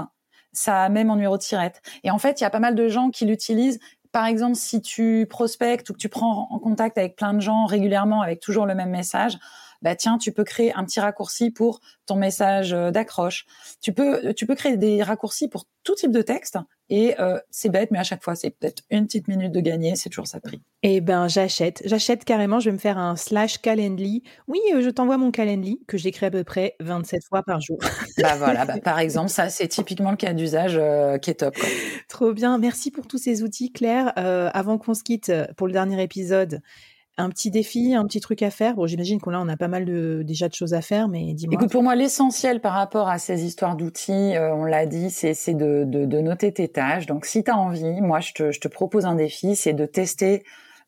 ça 0.54 0.88
met 0.89 1.04
mon 1.04 1.16
numéro 1.16 1.38
de 1.38 1.44
sirette. 1.44 1.82
Et 2.04 2.12
en 2.12 2.20
fait, 2.20 2.39
il 2.39 2.44
y 2.44 2.48
a 2.48 2.50
pas 2.50 2.60
mal 2.60 2.76
de 2.76 2.88
gens 2.88 3.10
qui 3.10 3.26
l'utilisent 3.26 3.80
par 4.13 4.28
exemple, 4.28 4.56
si 4.56 4.80
tu 4.80 5.26
prospectes 5.28 5.89
ou 5.89 5.94
que 5.94 5.98
tu 5.98 6.08
prends 6.08 6.48
en 6.52 6.60
contact 6.60 7.00
avec 7.00 7.16
plein 7.16 7.34
de 7.34 7.39
gens 7.39 7.66
régulièrement 7.66 8.22
avec 8.22 8.39
toujours 8.39 8.68
le 8.68 8.76
même 8.76 8.92
message, 8.92 9.39
bah 9.84 9.96
tiens, 9.96 10.17
tu 10.17 10.32
peux 10.32 10.43
créer 10.43 10.74
un 10.74 10.84
petit 10.86 11.00
raccourci 11.00 11.52
pour 11.52 11.82
ton 12.06 12.15
message 12.15 12.74
euh, 12.74 12.89
d'accroche. 12.89 13.46
Tu 13.82 13.93
peux, 13.93 14.34
tu 14.34 14.48
peux 14.48 14.56
créer 14.56 14.78
des 14.78 15.04
raccourcis 15.04 15.48
pour 15.48 15.65
tout 15.84 15.96
type 15.96 16.12
de 16.12 16.22
texte. 16.22 16.58
Et 16.89 17.19
euh, 17.19 17.39
c'est 17.50 17.69
bête, 17.69 17.91
mais 17.91 18.00
à 18.00 18.04
chaque 18.04 18.24
fois, 18.24 18.36
c'est 18.36 18.52
peut-être 18.52 18.84
une 18.89 19.06
petite 19.06 19.28
minute 19.28 19.52
de 19.52 19.60
gagner. 19.62 19.96
C'est 19.96 20.10
toujours 20.10 20.28
ça 20.28 20.38
de 20.39 20.43
prix. 20.43 20.62
Eh 20.84 21.02
ben, 21.02 21.28
j'achète. 21.28 21.82
J'achète 21.86 22.26
carrément. 22.26 22.60
Je 22.60 22.69
vais 22.69 22.74
me 22.74 22.78
faire 22.78 22.98
un 22.98 23.15
slash 23.15 23.60
Calendly. 23.60 24.24
Oui, 24.48 24.60
euh, 24.74 24.82
je 24.82 24.89
t'envoie 24.89 25.17
mon 25.17 25.32
Calendly 25.32 25.80
que 25.88 25.98
j'écris 25.98 26.26
à 26.26 26.32
peu 26.32 26.43
près 26.43 26.76
27 26.82 27.24
fois 27.24 27.41
par 27.43 27.62
jour. 27.62 27.78
bah 28.22 28.36
voilà. 28.38 28.65
Bah, 28.65 28.80
par 28.84 29.00
exemple, 29.00 29.30
ça, 29.30 29.50
c'est 29.50 29.67
typiquement 29.67 30.12
le 30.12 30.17
cas 30.17 30.34
d'usage 30.34 30.78
euh, 30.78 31.17
qui 31.17 31.32
est 31.32 31.36
top. 31.36 31.56
Quoi. 31.56 31.69
Trop 32.10 32.34
bien. 32.34 32.58
Merci 32.58 32.91
pour 32.91 33.08
tous 33.08 33.17
ces 33.17 33.43
outils, 33.43 33.72
Claire. 33.72 34.12
avant 34.15 34.78
qu'on 34.78 34.93
se 34.93 35.04
quitte 35.04 35.32
pour 35.58 35.67
le 35.67 35.74
dernier 35.74 36.02
épisode, 36.04 36.62
un 37.17 37.30
petit 37.30 37.52
défi, 37.52 37.93
un 37.93 38.06
petit 38.06 38.19
truc 38.19 38.41
à 38.41 38.49
faire. 38.49 38.76
Bon, 38.76 38.88
j'imagine 38.88 39.19
qu'on 39.19 39.34
on 39.36 39.47
a 39.47 39.58
pas 39.58 39.67
mal 39.67 39.86
de 39.86 40.23
déjà 40.23 40.49
de 40.49 40.54
choses 40.54 40.73
à 40.73 40.82
faire, 40.82 41.08
mais 41.08 41.34
dis-moi. 41.34 41.56
Écoute, 41.56 41.71
pour 41.71 41.84
moi, 41.84 41.95
l'essentiel 41.95 42.60
par 42.60 42.73
rapport 42.73 43.08
à 43.08 43.19
ces 43.19 43.45
histoires 43.45 43.76
d'outils, 43.76 44.36
euh, 44.36 44.54
on 44.54 44.65
l'a 44.65 44.86
dit, 44.86 45.10
c'est 45.10 45.54
de, 45.54 45.84
de, 45.86 46.19
noter 46.21 46.52
tes 46.52 46.67
tâches. 46.67 47.06
Donc, 47.06 47.26
si 47.26 47.43
tu 47.43 47.52
as 47.52 47.58
envie, 47.58 48.02
moi, 48.02 48.19
je 48.19 48.60
te 48.60 48.67
propose 48.67 49.06
un 49.06 49.15
défi, 49.15 49.56
c'est 49.56 49.73
de 49.73 49.86
tester 49.86 50.43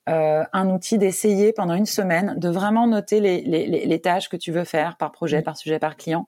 euh, 0.08 0.44
un 0.54 0.70
outil 0.70 0.98
d'essayer 0.98 1.52
pendant 1.52 1.74
une 1.74 1.88
semaine, 1.88 2.36
de 2.38 2.50
vraiment 2.50 2.86
noter 2.86 3.20
les, 3.20 3.42
les, 3.42 3.86
les, 3.86 4.02
tâches 4.02 4.30
que 4.30 4.38
tu 4.38 4.52
veux 4.52 4.64
faire 4.64 4.98
par 4.98 5.12
projet, 5.12 5.42
par 5.42 5.58
sujet, 5.58 5.80
par 5.80 5.98
client, 5.98 6.28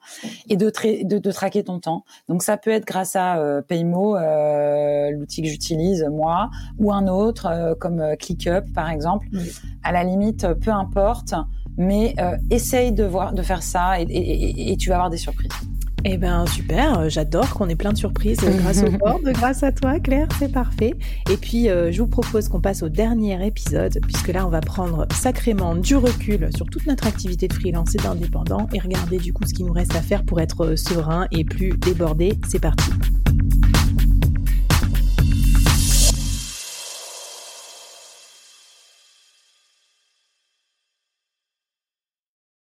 et 0.49 0.57
de, 0.57 0.71
de, 1.03 1.19
de, 1.19 1.31
traquer 1.31 1.63
ton 1.63 1.79
temps. 1.79 2.03
Donc 2.27 2.41
ça 2.41 2.57
peut 2.57 2.71
être 2.71 2.85
grâce 2.85 3.15
à 3.15 3.37
euh, 3.37 3.61
Paymo, 3.61 4.17
euh, 4.17 5.11
l'outil 5.11 5.43
que 5.43 5.47
j'utilise 5.47 6.07
moi, 6.09 6.49
ou 6.79 6.91
un 6.91 7.07
autre 7.07 7.45
euh, 7.45 7.75
comme 7.75 7.99
euh, 7.99 8.15
ClickUp 8.15 8.73
par 8.73 8.89
exemple. 8.89 9.27
À 9.83 9.91
la 9.91 10.03
limite, 10.03 10.47
peu 10.55 10.71
importe, 10.71 11.35
mais 11.77 12.15
essaye 12.49 12.91
de 12.91 13.03
voir, 13.03 13.33
de 13.33 13.43
faire 13.43 13.61
ça, 13.61 14.01
et, 14.01 14.03
et, 14.03 14.71
et 14.71 14.77
tu 14.77 14.89
vas 14.89 14.95
avoir 14.95 15.11
des 15.11 15.17
surprises. 15.17 15.51
Eh 16.03 16.17
ben 16.17 16.45
super, 16.45 16.99
euh, 16.99 17.09
j'adore 17.09 17.49
qu'on 17.55 17.67
ait 17.69 17.75
plein 17.75 17.91
de 17.91 17.97
surprises 17.97 18.39
euh, 18.43 18.51
grâce 18.59 18.83
au 18.83 18.91
board, 18.97 19.23
grâce 19.33 19.63
à 19.63 19.71
toi 19.71 19.99
Claire, 19.99 20.27
c'est 20.37 20.51
parfait. 20.51 20.93
Et 21.31 21.37
puis 21.37 21.69
euh, 21.69 21.91
je 21.91 22.01
vous 22.01 22.07
propose 22.07 22.49
qu'on 22.49 22.61
passe 22.61 22.83
au 22.83 22.89
dernier 22.89 23.45
épisode, 23.45 23.99
puisque 24.03 24.27
là 24.27 24.45
on 24.45 24.49
va 24.49 24.61
prendre 24.61 25.07
sacrément 25.11 25.75
du 25.75 25.95
recul 25.95 26.49
sur 26.55 26.67
toute 26.67 26.85
notre 26.85 27.07
activité 27.07 27.47
de 27.47 27.53
freelance 27.53 27.95
et 27.95 27.97
d'indépendant 27.97 28.67
et 28.73 28.79
regarder 28.79 29.17
du 29.17 29.33
coup 29.33 29.43
ce 29.47 29.53
qu'il 29.53 29.65
nous 29.65 29.73
reste 29.73 29.95
à 29.95 30.01
faire 30.01 30.23
pour 30.23 30.39
être 30.39 30.75
serein 30.75 31.27
et 31.31 31.43
plus 31.43 31.71
débordé. 31.77 32.37
C'est 32.47 32.59
parti. 32.59 32.91